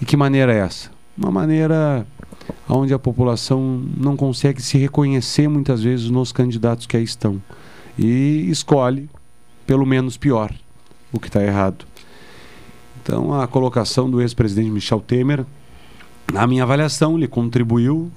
[0.00, 0.88] E que maneira é essa?
[1.18, 2.06] Uma maneira
[2.68, 7.42] onde a população não consegue se reconhecer muitas vezes nos candidatos que aí estão.
[7.98, 9.10] E escolhe
[9.66, 10.54] pelo menos pior,
[11.12, 11.84] o que está errado.
[13.02, 15.44] Então a colocação do ex-presidente Michel Temer,
[16.32, 18.12] na minha avaliação, ele contribuiu,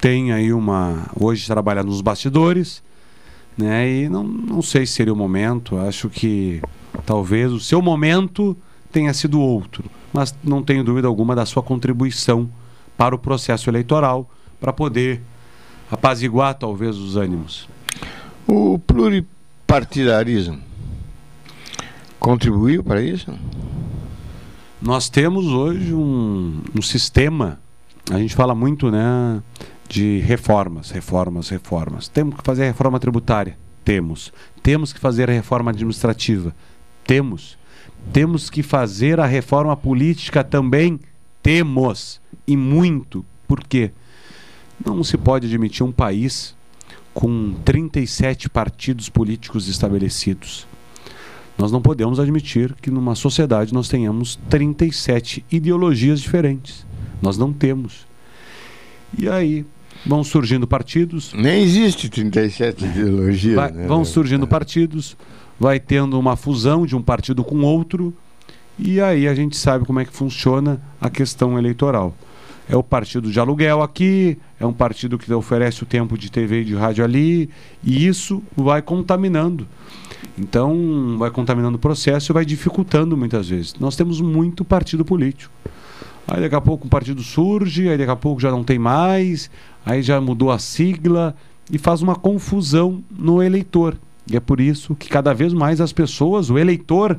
[0.00, 1.06] tem aí uma.
[1.18, 2.82] Hoje trabalha nos bastidores,
[3.56, 3.88] né?
[3.90, 6.62] E não, não sei se seria o momento, acho que
[7.04, 8.56] talvez o seu momento
[8.90, 12.48] tenha sido outro, mas não tenho dúvida alguma da sua contribuição
[12.96, 14.28] para o processo eleitoral,
[14.60, 15.20] para poder
[15.90, 17.68] apaziguar talvez os ânimos.
[18.46, 20.60] O pluripartidarismo
[22.18, 23.32] contribuiu para isso?
[24.80, 27.58] Nós temos hoje um, um sistema,
[28.10, 29.42] a gente fala muito né,
[29.88, 32.08] de reformas, reformas, reformas.
[32.08, 33.56] Temos que fazer reforma tributária?
[33.84, 34.32] Temos.
[34.62, 36.54] Temos que fazer a reforma administrativa?
[37.06, 37.56] Temos.
[38.12, 41.00] Temos que fazer a reforma política também?
[41.42, 42.20] Temos.
[42.46, 43.24] E muito.
[43.46, 43.90] Por quê?
[44.84, 46.54] Não se pode admitir um país
[47.14, 50.68] com 37 partidos políticos estabelecidos.
[51.56, 56.86] Nós não podemos admitir que numa sociedade nós tenhamos 37 ideologias diferentes.
[57.20, 58.06] Nós não temos.
[59.18, 59.66] E aí
[60.08, 61.32] vão surgindo partidos.
[61.34, 63.54] Nem existe 37 ideologias.
[63.54, 63.86] Vai, né?
[63.86, 65.16] Vão surgindo partidos,
[65.60, 68.14] vai tendo uma fusão de um partido com outro,
[68.78, 72.16] e aí a gente sabe como é que funciona a questão eleitoral.
[72.70, 76.62] É o partido de aluguel aqui, é um partido que oferece o tempo de TV
[76.62, 77.50] e de rádio ali,
[77.84, 79.66] e isso vai contaminando.
[80.38, 83.74] Então, vai contaminando o processo e vai dificultando muitas vezes.
[83.78, 85.52] Nós temos muito partido político.
[86.28, 89.50] Aí daqui a pouco um partido surge, aí daqui a pouco já não tem mais,
[89.84, 91.34] aí já mudou a sigla
[91.70, 93.96] e faz uma confusão no eleitor.
[94.30, 97.18] E é por isso que cada vez mais as pessoas, o eleitor,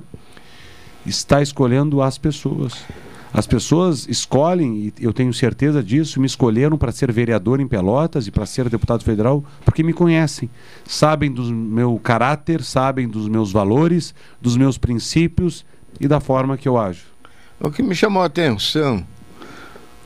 [1.07, 2.85] está escolhendo as pessoas.
[3.33, 8.27] As pessoas escolhem, e eu tenho certeza disso, me escolheram para ser vereador em Pelotas
[8.27, 10.49] e para ser deputado federal porque me conhecem.
[10.85, 15.65] Sabem do meu caráter, sabem dos meus valores, dos meus princípios
[15.99, 17.18] e da forma que eu ajo.
[17.61, 19.05] O que me chamou a atenção,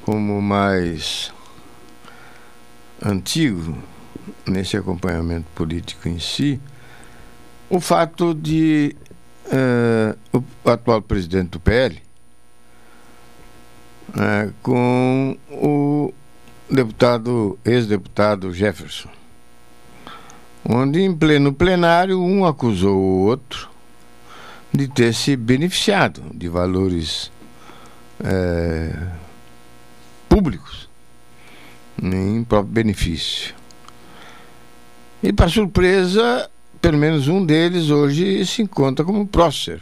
[0.02, 1.32] como mais
[3.00, 3.78] antigo
[4.44, 6.60] nesse acompanhamento político em si,
[7.70, 8.96] o fato de
[9.52, 12.02] eh, o atual presidente do PL,
[14.18, 16.12] eh, com o
[16.68, 19.10] deputado, ex-deputado Jefferson,
[20.68, 23.70] onde em pleno plenário um acusou o outro
[24.74, 27.32] de ter se beneficiado de valores
[28.24, 28.96] eh,
[30.30, 30.90] públicos
[32.02, 33.54] em próprio benefício.
[35.22, 36.50] E para surpresa,
[36.82, 39.82] pelo menos um deles hoje se encontra como prócer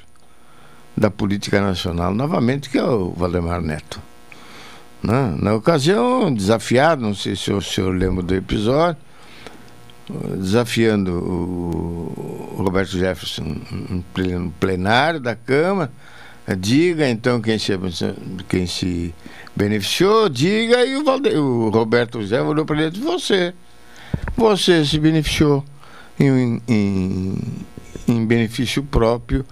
[0.96, 4.02] da política nacional, novamente, que é o Valdemar Neto.
[5.02, 5.36] Né?
[5.40, 9.02] Na ocasião, desafiado, não sei se o senhor lembra do episódio,
[10.38, 15.92] desafiando o Roberto Jefferson no plenário da Câmara,
[16.56, 17.74] diga então quem se,
[18.48, 19.14] quem se
[19.56, 23.54] beneficiou, diga, e o, Valde, o Roberto Jefferson olhou para ele e você,
[24.36, 25.64] você se beneficiou
[26.20, 27.38] em, em,
[28.08, 29.46] em benefício próprio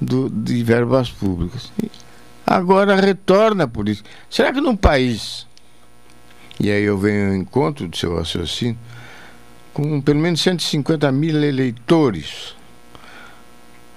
[0.00, 1.70] do, de verbas públicas.
[2.46, 4.02] Agora retorna por isso.
[4.28, 5.46] Será que num país,
[6.58, 8.78] e aí eu venho ao encontro do seu raciocínio,
[9.72, 12.54] com pelo menos 150 mil eleitores.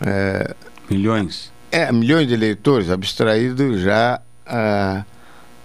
[0.01, 0.55] É,
[0.89, 1.51] milhões.
[1.75, 5.03] É, milhões de eleitores, abstraído já a,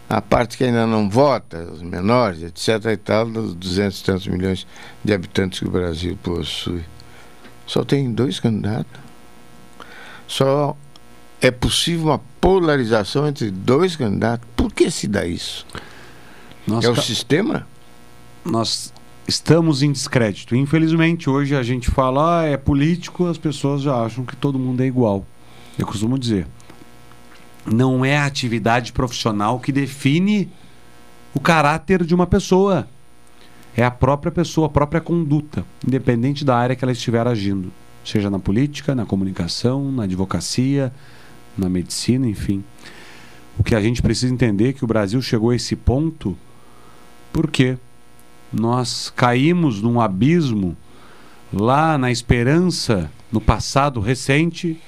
[0.08, 2.84] a parte que ainda não vota, os menores, etc.
[2.86, 4.66] e tal, dos 200 e tantos milhões
[5.04, 6.82] de habitantes que o Brasil possui.
[7.64, 9.00] Só tem dois candidatos.
[10.26, 10.76] Só
[11.40, 14.48] é possível uma polarização entre dois candidatos.
[14.56, 15.64] Por que se dá isso?
[16.82, 17.68] É o sistema?
[18.44, 18.92] Nós
[19.28, 20.56] estamos em descrédito.
[20.56, 24.82] Infelizmente, hoje a gente fala, ah, é político, as pessoas já acham que todo mundo
[24.82, 25.24] é igual.
[25.78, 26.46] Eu costumo dizer,
[27.66, 30.50] não é a atividade profissional que define
[31.34, 32.88] o caráter de uma pessoa.
[33.76, 37.72] É a própria pessoa, a própria conduta, independente da área que ela estiver agindo,
[38.04, 40.92] seja na política, na comunicação, na advocacia,
[41.56, 42.64] na medicina, enfim.
[43.58, 46.36] O que a gente precisa entender é que o Brasil chegou a esse ponto
[47.32, 47.78] porque
[48.52, 50.76] nós caímos num abismo
[51.52, 54.80] lá na esperança, no passado recente,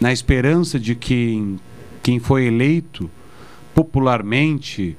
[0.00, 1.56] na esperança de que
[2.02, 3.10] quem foi eleito
[3.74, 4.96] popularmente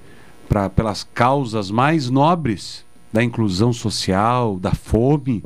[0.47, 5.43] pra, pelas causas mais nobres da inclusão social, da fome,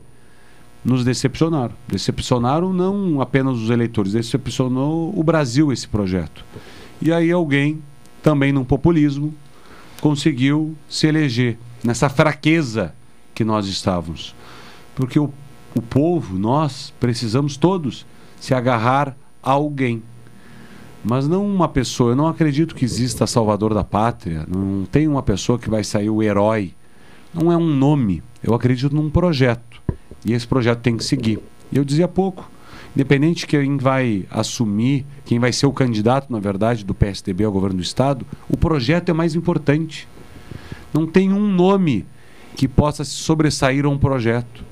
[0.83, 1.73] nos decepcionaram.
[1.87, 6.45] Decepcionaram não apenas os eleitores, decepcionou o Brasil esse projeto.
[7.01, 7.81] E aí alguém,
[8.21, 9.33] também num populismo,
[9.99, 12.93] conseguiu se eleger nessa fraqueza
[13.33, 14.35] que nós estávamos.
[14.93, 15.31] Porque o,
[15.73, 18.05] o povo, nós, precisamos todos
[18.39, 19.15] se agarrar
[19.45, 20.01] alguém.
[21.03, 22.11] Mas não uma pessoa.
[22.11, 24.45] Eu não acredito que exista Salvador da Pátria.
[24.47, 26.73] Não tem uma pessoa que vai sair o herói.
[27.31, 28.23] Não é um nome.
[28.43, 29.81] Eu acredito num projeto.
[30.25, 31.39] E esse projeto tem que seguir.
[31.71, 32.49] E eu dizia pouco,
[32.95, 37.51] independente de quem vai assumir, quem vai ser o candidato, na verdade, do PSDB ao
[37.51, 40.07] governo do Estado, o projeto é mais importante.
[40.91, 42.05] Não tem um nome
[42.55, 44.63] que possa se sobressair a um projeto.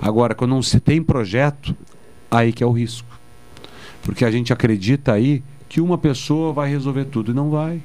[0.00, 1.74] Agora, quando não se tem projeto,
[2.30, 3.09] aí que é o risco.
[4.02, 7.80] Porque a gente acredita aí que uma pessoa vai resolver tudo e não vai.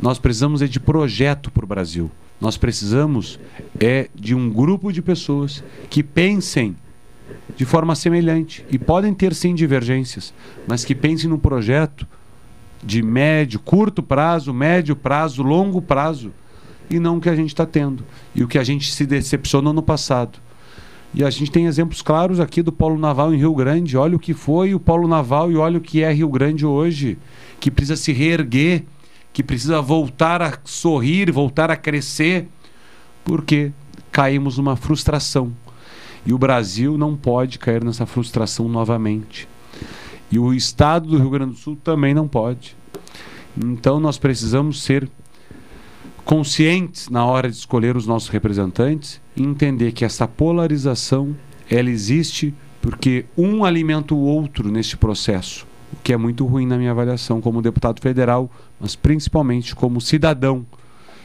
[0.00, 2.10] Nós precisamos é de projeto para o Brasil.
[2.40, 3.40] Nós precisamos
[3.80, 6.76] é de um grupo de pessoas que pensem
[7.56, 10.34] de forma semelhante e podem ter sim divergências,
[10.66, 12.06] mas que pensem num projeto
[12.84, 16.32] de médio, curto prazo, médio prazo, longo prazo
[16.90, 19.72] e não o que a gente está tendo e o que a gente se decepcionou
[19.72, 20.38] no passado.
[21.16, 23.96] E a gente tem exemplos claros aqui do Polo Naval em Rio Grande.
[23.96, 27.18] Olha o que foi o Polo Naval e olha o que é Rio Grande hoje,
[27.58, 28.84] que precisa se reerguer
[29.36, 32.48] que precisa voltar a sorrir, voltar a crescer,
[33.22, 33.70] porque
[34.10, 35.52] caímos numa frustração.
[36.24, 39.46] E o Brasil não pode cair nessa frustração novamente.
[40.32, 42.74] E o estado do Rio Grande do Sul também não pode.
[43.62, 45.06] Então nós precisamos ser
[46.26, 51.34] conscientes na hora de escolher os nossos representantes e entender que essa polarização
[51.70, 56.76] ela existe porque um alimenta o outro neste processo o que é muito ruim na
[56.76, 58.50] minha avaliação como deputado federal,
[58.80, 60.66] mas principalmente como cidadão,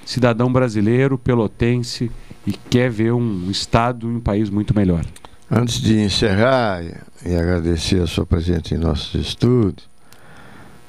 [0.06, 2.12] cidadão brasileiro, pelotense
[2.46, 5.06] e quer ver um estado e um país muito melhor.
[5.50, 6.82] Antes de encerrar
[7.26, 9.90] e agradecer a sua presença em nossos estudos,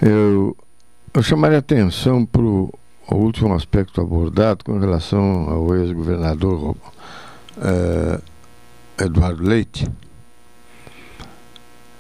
[0.01, 0.57] eu,
[1.13, 2.73] eu chamaria atenção para o
[3.11, 6.77] último aspecto abordado com relação ao ex-governador
[7.57, 8.23] uh,
[8.99, 9.89] Eduardo Leite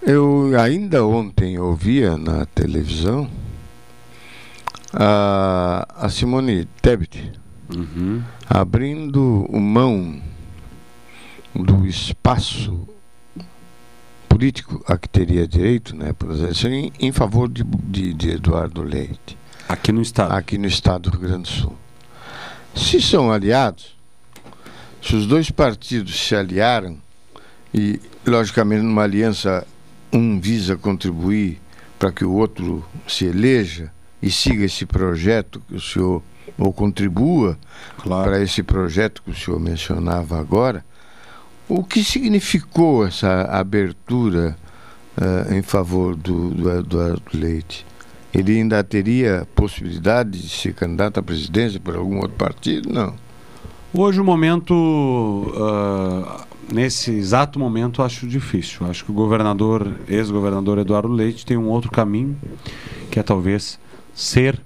[0.03, 3.29] eu ainda ontem ouvia na televisão
[4.93, 7.33] a, a Simone Tebet
[7.74, 8.23] uhum.
[8.49, 10.20] abrindo mão
[11.55, 12.89] do espaço
[14.29, 18.83] político a que teria direito, né, por exemplo, em, em favor de, de, de, Eduardo
[18.83, 19.37] Leite.
[19.68, 20.32] Aqui no estado.
[20.32, 21.76] Aqui no estado do Rio Grande do Sul.
[22.74, 23.97] Se são aliados,
[25.02, 26.97] se os dois partidos se aliaram
[27.74, 29.66] e, logicamente, numa aliança
[30.12, 31.60] um visa contribuir
[31.98, 36.22] para que o outro se eleja e siga esse projeto que o senhor
[36.59, 37.59] ou contribua
[37.98, 38.24] claro.
[38.24, 40.84] para esse projeto que o senhor mencionava agora,
[41.68, 44.56] o que significou essa abertura
[45.16, 47.86] uh, em favor do, do Eduardo Leite?
[48.35, 52.91] Ele ainda teria possibilidade de ser candidato à presidência por algum outro partido?
[52.91, 53.15] Não.
[53.95, 58.87] Hoje o momento, uh, nesse exato momento, acho difícil.
[58.87, 62.35] Acho que o governador, ex-governador Eduardo Leite, tem um outro caminho,
[63.11, 63.79] que é talvez
[64.15, 64.59] ser,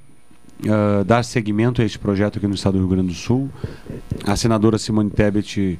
[0.60, 3.50] uh, dar seguimento a este projeto aqui no estado do Rio Grande do Sul.
[4.24, 5.76] A senadora Simone Tebet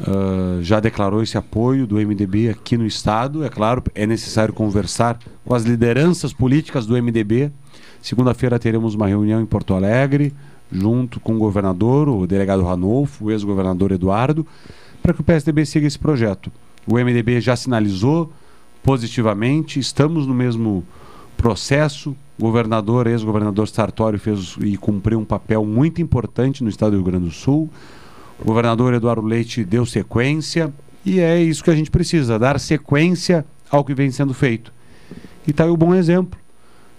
[0.00, 3.44] uh, já declarou esse apoio do MDB aqui no estado.
[3.44, 7.50] É claro, é necessário conversar com as lideranças políticas do MDB.
[8.00, 10.34] Segunda-feira teremos uma reunião em Porto Alegre,
[10.70, 14.46] junto com o governador, o delegado Ranolfo, o ex-governador Eduardo,
[15.02, 16.50] para que o PSDB siga esse projeto.
[16.86, 18.32] O MDB já sinalizou
[18.82, 20.84] positivamente, estamos no mesmo
[21.36, 22.16] processo.
[22.38, 27.04] O governador, ex-governador Sartori, fez e cumpriu um papel muito importante no estado do Rio
[27.04, 27.70] Grande do Sul.
[28.42, 30.72] O governador Eduardo Leite deu sequência
[31.06, 34.72] e é isso que a gente precisa, dar sequência ao que vem sendo feito.
[35.46, 36.38] E está aí o bom exemplo.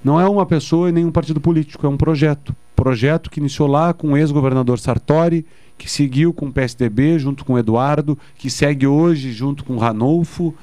[0.01, 2.55] Não é uma pessoa e nem um partido político, é um projeto.
[2.73, 5.45] Projeto que iniciou lá com o ex-governador Sartori,
[5.77, 9.79] que seguiu com o PSDB junto com o Eduardo, que segue hoje junto com o
[9.79, 10.55] Ranolfo.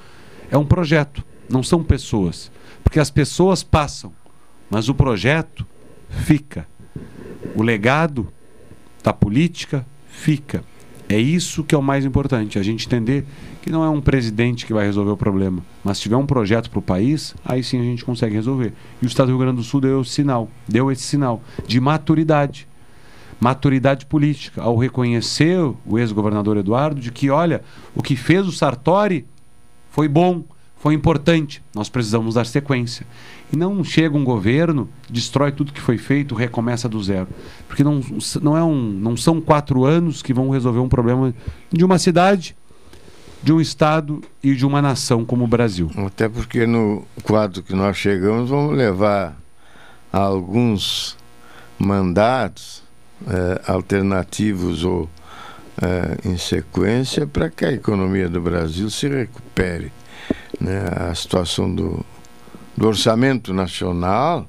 [0.51, 2.51] É um projeto, não são pessoas.
[2.83, 4.13] Porque as pessoas passam,
[4.71, 5.67] mas o projeto
[6.09, 6.67] fica.
[7.55, 8.29] O legado
[9.03, 10.65] da política fica.
[11.11, 13.27] É isso que é o mais importante, a gente entender
[13.61, 16.71] que não é um presidente que vai resolver o problema, mas se tiver um projeto
[16.71, 18.73] para o país, aí sim a gente consegue resolver.
[19.03, 21.81] E o Estado do Rio Grande do Sul deu esse sinal, deu esse sinal de
[21.81, 22.69] maturidade,
[23.41, 27.61] maturidade política, ao reconhecer o ex-governador Eduardo de que, olha,
[27.93, 29.27] o que fez o Sartori
[29.91, 30.45] foi bom,
[30.77, 33.05] foi importante, nós precisamos dar sequência.
[33.53, 37.27] E não chega um governo, destrói tudo que foi feito, recomeça do zero.
[37.67, 38.01] Porque não,
[38.41, 41.35] não, é um, não são quatro anos que vão resolver um problema
[41.71, 42.57] de uma cidade,
[43.43, 45.91] de um estado e de uma nação como o Brasil.
[45.97, 49.37] Até porque no quadro que nós chegamos, vamos levar
[50.13, 51.17] alguns
[51.79, 52.83] mandatos
[53.27, 55.09] eh, alternativos ou
[55.81, 59.91] eh, em sequência para que a economia do Brasil se recupere.
[60.61, 60.85] Né?
[60.95, 62.05] A situação do
[62.81, 64.49] do orçamento nacional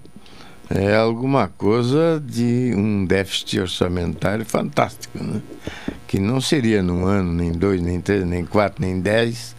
[0.69, 5.41] é alguma coisa de um déficit orçamentário fantástico, né?
[6.07, 9.53] que não seria num ano, nem dois, nem três, nem quatro, nem dez,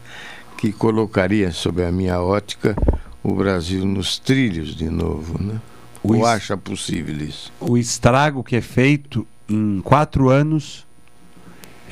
[0.56, 2.74] que colocaria, sob a minha ótica,
[3.22, 5.36] o Brasil nos trilhos de novo.
[5.38, 5.60] Né?
[6.02, 7.52] O Ou acha possível isso?
[7.60, 10.86] O estrago que é feito em quatro anos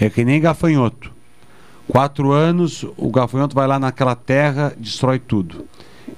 [0.01, 1.13] é que nem gafanhoto.
[1.87, 5.67] Quatro anos, o gafanhoto vai lá naquela terra, destrói tudo.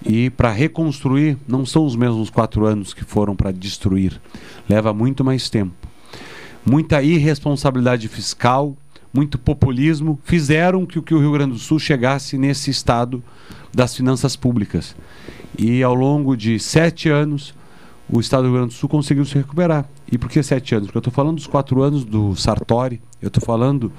[0.05, 4.21] E para reconstruir, não são os mesmos quatro anos que foram para destruir.
[4.69, 5.73] Leva muito mais tempo.
[6.65, 8.77] Muita irresponsabilidade fiscal,
[9.13, 13.23] muito populismo fizeram que, que o Rio Grande do Sul chegasse nesse estado
[13.73, 14.97] das finanças públicas.
[15.59, 17.55] E ao longo de sete anos,
[18.09, 19.89] o estado do Rio Grande do Sul conseguiu se recuperar.
[20.11, 20.87] E por que sete anos?
[20.87, 23.93] Porque eu estou falando dos quatro anos do Sartori, eu estou falando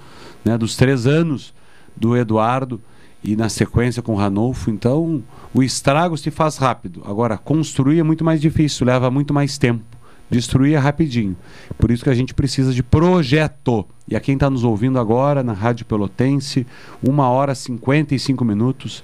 [0.44, 1.54] né, dos três anos
[1.96, 2.82] do Eduardo
[3.24, 4.70] e na sequência com o Ranolfo.
[4.70, 5.24] Então,
[5.54, 7.02] o estrago se faz rápido.
[7.06, 9.84] Agora, construir é muito mais difícil, leva muito mais tempo.
[10.30, 11.36] Destruir é rapidinho.
[11.78, 13.86] Por isso que a gente precisa de projeto.
[14.08, 16.66] E a quem está nos ouvindo agora na Rádio Pelotense,
[17.08, 19.04] uma hora e 55 minutos,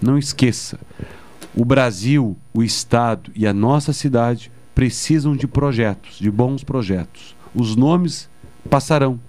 [0.00, 0.78] não esqueça.
[1.54, 7.36] O Brasil, o Estado e a nossa cidade precisam de projetos, de bons projetos.
[7.54, 8.28] Os nomes
[8.68, 9.20] passarão.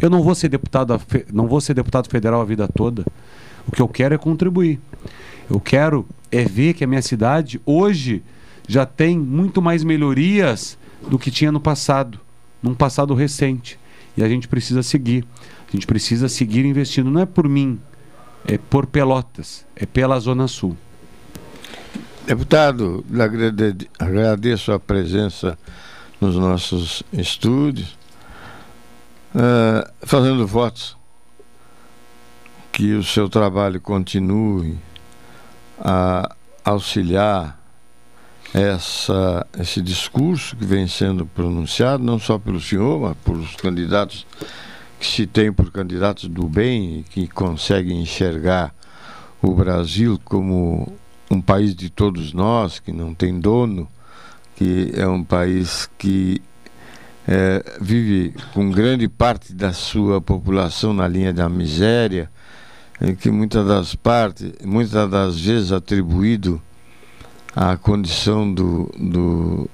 [0.00, 0.98] Eu não vou ser deputado,
[1.32, 3.04] não vou ser deputado federal a vida toda.
[3.66, 4.80] O que eu quero é contribuir.
[5.48, 8.22] Eu quero é ver que a minha cidade hoje
[8.68, 10.78] já tem muito mais melhorias
[11.08, 12.20] do que tinha no passado,
[12.62, 13.78] num passado recente.
[14.16, 15.24] E a gente precisa seguir.
[15.68, 17.10] A gente precisa seguir investindo.
[17.10, 17.80] Não é por mim,
[18.46, 20.76] é por Pelotas, é pela Zona Sul.
[22.26, 23.04] Deputado,
[23.98, 25.58] agradeço a presença
[26.20, 27.96] nos nossos estúdios,
[29.34, 30.99] uh, fazendo votos
[32.80, 34.78] que o seu trabalho continue
[35.78, 36.34] a
[36.64, 37.60] auxiliar
[38.54, 44.26] essa, esse discurso que vem sendo pronunciado, não só pelo senhor, mas por os candidatos
[44.98, 48.74] que se tem por candidatos do bem que conseguem enxergar
[49.42, 50.90] o Brasil como
[51.30, 53.86] um país de todos nós, que não tem dono,
[54.56, 56.40] que é um país que
[57.28, 62.30] é, vive com grande parte da sua população na linha da miséria,
[63.18, 66.60] que muitas das partes, muitas das vezes atribuído
[67.56, 69.70] à condição do, do,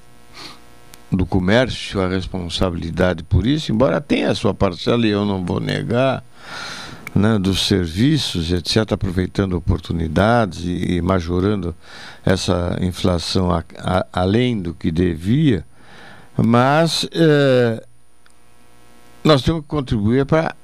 [1.11, 5.59] do comércio, a responsabilidade por isso, embora tenha a sua parcela e eu não vou
[5.59, 6.23] negar,
[7.15, 11.75] né, dos serviços, etc., aproveitando oportunidades e, e majorando
[12.25, 15.65] essa inflação a, a, além do que devia,
[16.37, 17.83] mas é,
[19.25, 20.55] nós temos que contribuir para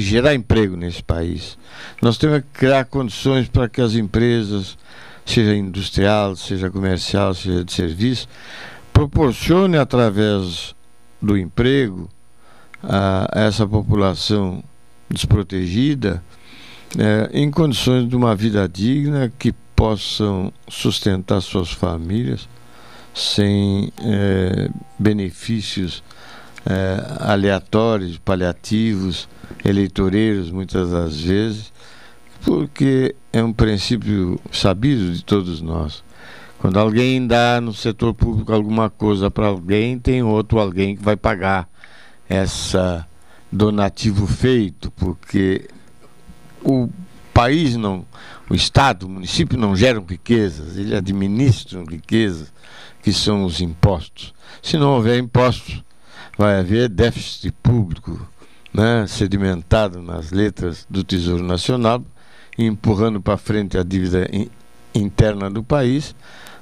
[0.00, 1.56] gerar emprego nesse país.
[2.00, 4.76] Nós temos que criar condições para que as empresas,
[5.24, 8.28] seja industrial, seja comercial, seja de serviço,
[8.92, 10.74] proporcionem através
[11.20, 12.08] do emprego
[12.82, 14.62] a, a essa população
[15.08, 16.22] desprotegida
[16.98, 22.48] é, em condições de uma vida digna que possam sustentar suas famílias
[23.14, 26.02] sem é, benefícios
[26.66, 29.28] é, aleatórios, paliativos,
[29.64, 31.72] eleitoreiros, muitas das vezes,
[32.44, 36.04] porque é um princípio sabido de todos nós.
[36.58, 41.16] Quando alguém dá no setor público alguma coisa para alguém, tem outro alguém que vai
[41.16, 41.68] pagar
[42.28, 43.06] essa
[43.52, 45.68] donativo feito, porque
[46.62, 46.88] o
[47.32, 48.04] país não,
[48.50, 52.52] o Estado, o município não geram riquezas, ele administram riquezas,
[53.02, 54.34] que são os impostos.
[54.62, 55.84] Se não houver impostos,
[56.36, 58.20] vai haver déficit público
[58.72, 62.04] né, sedimentado nas letras do Tesouro Nacional,
[62.58, 64.50] empurrando para frente a dívida in,
[64.94, 66.14] interna do país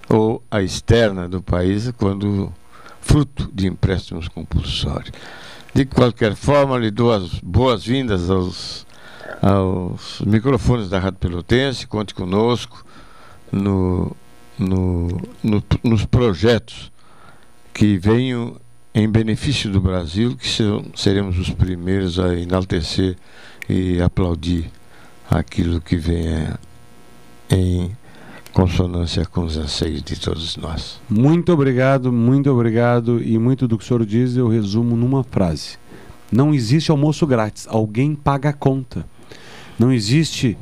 [0.08, 2.52] ou a externa do país, quando
[3.00, 5.12] fruto de empréstimos compulsórios.
[5.74, 8.86] De qualquer forma, lhe dou as boas-vindas aos,
[9.42, 11.86] aos microfones da Rádio Pelotense.
[11.86, 12.84] Conte conosco
[13.50, 14.14] no,
[14.56, 15.08] no,
[15.42, 16.92] no, nos projetos
[17.72, 18.56] que venham
[18.94, 20.48] em benefício do Brasil, que
[20.94, 23.16] seremos os primeiros a enaltecer
[23.68, 24.70] e aplaudir
[25.28, 26.58] aquilo que venha
[27.50, 27.90] em
[28.52, 31.00] consonância com os anseios de todos nós.
[31.10, 33.20] Muito obrigado, muito obrigado.
[33.20, 35.76] E muito do que o senhor diz eu resumo numa frase:
[36.30, 39.04] Não existe almoço grátis, alguém paga a conta.
[39.76, 40.56] Não existe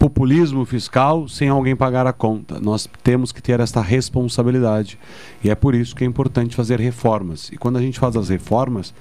[0.00, 2.58] populismo fiscal sem alguém pagar a conta.
[2.58, 4.98] Nós temos que ter esta responsabilidade.
[5.44, 7.50] E é por isso que é importante fazer reformas.
[7.52, 8.94] E quando a gente faz as reformas,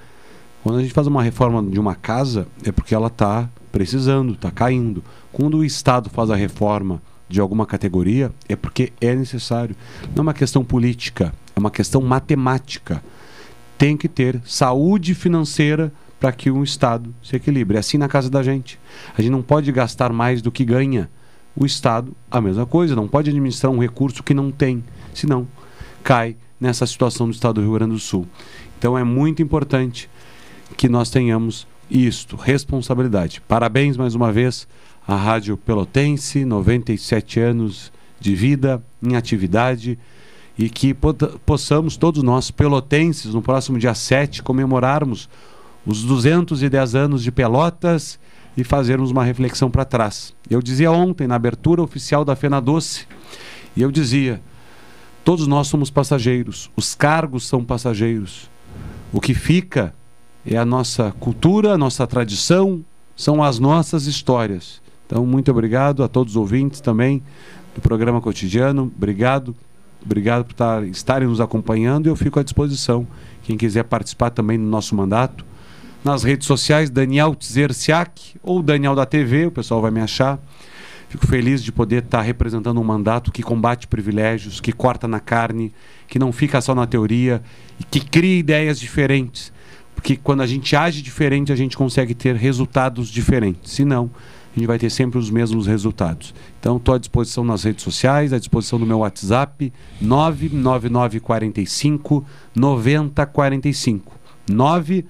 [0.61, 4.51] quando a gente faz uma reforma de uma casa, é porque ela está precisando, está
[4.51, 5.01] caindo.
[5.31, 9.77] Quando o Estado faz a reforma de alguma categoria, é porque é necessário.
[10.13, 13.01] Não é uma questão política, é uma questão matemática.
[13.77, 17.77] Tem que ter saúde financeira para que um Estado se equilibre.
[17.77, 18.79] É assim na casa da gente.
[19.17, 21.09] A gente não pode gastar mais do que ganha.
[21.55, 24.83] O Estado, a mesma coisa, não pode administrar um recurso que não tem,
[25.13, 25.47] senão
[26.03, 28.27] cai nessa situação do Estado do Rio Grande do Sul.
[28.77, 30.09] Então é muito importante
[30.77, 33.41] que nós tenhamos isto, responsabilidade.
[33.47, 34.67] Parabéns mais uma vez
[35.07, 39.97] à Rádio Pelotense, 97 anos de vida em atividade
[40.57, 40.95] e que
[41.45, 45.29] possamos todos nós pelotenses no próximo dia 7 comemorarmos
[45.89, 48.19] os 210 anos de Pelotas
[48.55, 50.33] e fazermos uma reflexão para trás.
[50.49, 53.07] Eu dizia ontem na abertura oficial da Fena Doce,
[53.75, 54.41] e eu dizia:
[55.23, 58.49] todos nós somos passageiros, os cargos são passageiros.
[59.11, 59.93] O que fica
[60.45, 62.85] é a nossa cultura, a nossa tradição,
[63.15, 64.81] são as nossas histórias.
[65.07, 67.23] Então, muito obrigado a todos os ouvintes também
[67.73, 68.91] do programa cotidiano.
[68.95, 69.55] Obrigado,
[70.05, 73.07] obrigado por estar, estarem nos acompanhando e eu fico à disposição.
[73.41, 75.43] Quem quiser participar também do nosso mandato,
[76.03, 80.39] nas redes sociais, Daniel Tzerciak ou Daniel da TV, o pessoal vai me achar.
[81.09, 85.73] Fico feliz de poder estar representando um mandato que combate privilégios, que corta na carne,
[86.07, 87.41] que não fica só na teoria
[87.79, 89.51] e que cria ideias diferentes.
[89.95, 93.71] Porque quando a gente age diferente, a gente consegue ter resultados diferentes.
[93.73, 94.11] Se não,
[94.55, 96.33] a gente vai ter sempre os mesmos resultados.
[96.59, 104.17] Então, estou à disposição nas redes sociais, à disposição do meu WhatsApp, 99945 9045.
[104.47, 105.05] 9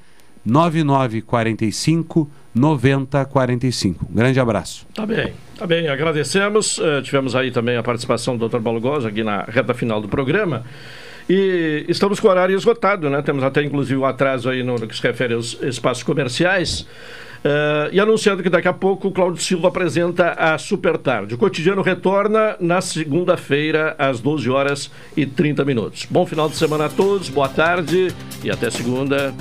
[0.46, 4.08] 9945 9045.
[4.10, 4.86] Um grande abraço.
[4.94, 5.88] Tá bem, tá bem.
[5.88, 6.78] Agradecemos.
[6.78, 8.60] Uh, tivemos aí também a participação do Dr.
[8.80, 10.64] Goza aqui na reta final do programa.
[11.30, 13.22] E estamos com o horário esgotado, né?
[13.22, 16.88] Temos até inclusive um atraso aí no, no que se refere aos espaços comerciais.
[17.40, 21.36] Uh, e anunciando que daqui a pouco o Cláudio Silva apresenta a Super Tarde.
[21.36, 26.06] O cotidiano retorna na segunda-feira, às 12 horas e 30 minutos.
[26.10, 28.14] Bom final de semana a todos, boa tarde
[28.44, 29.34] e até segunda.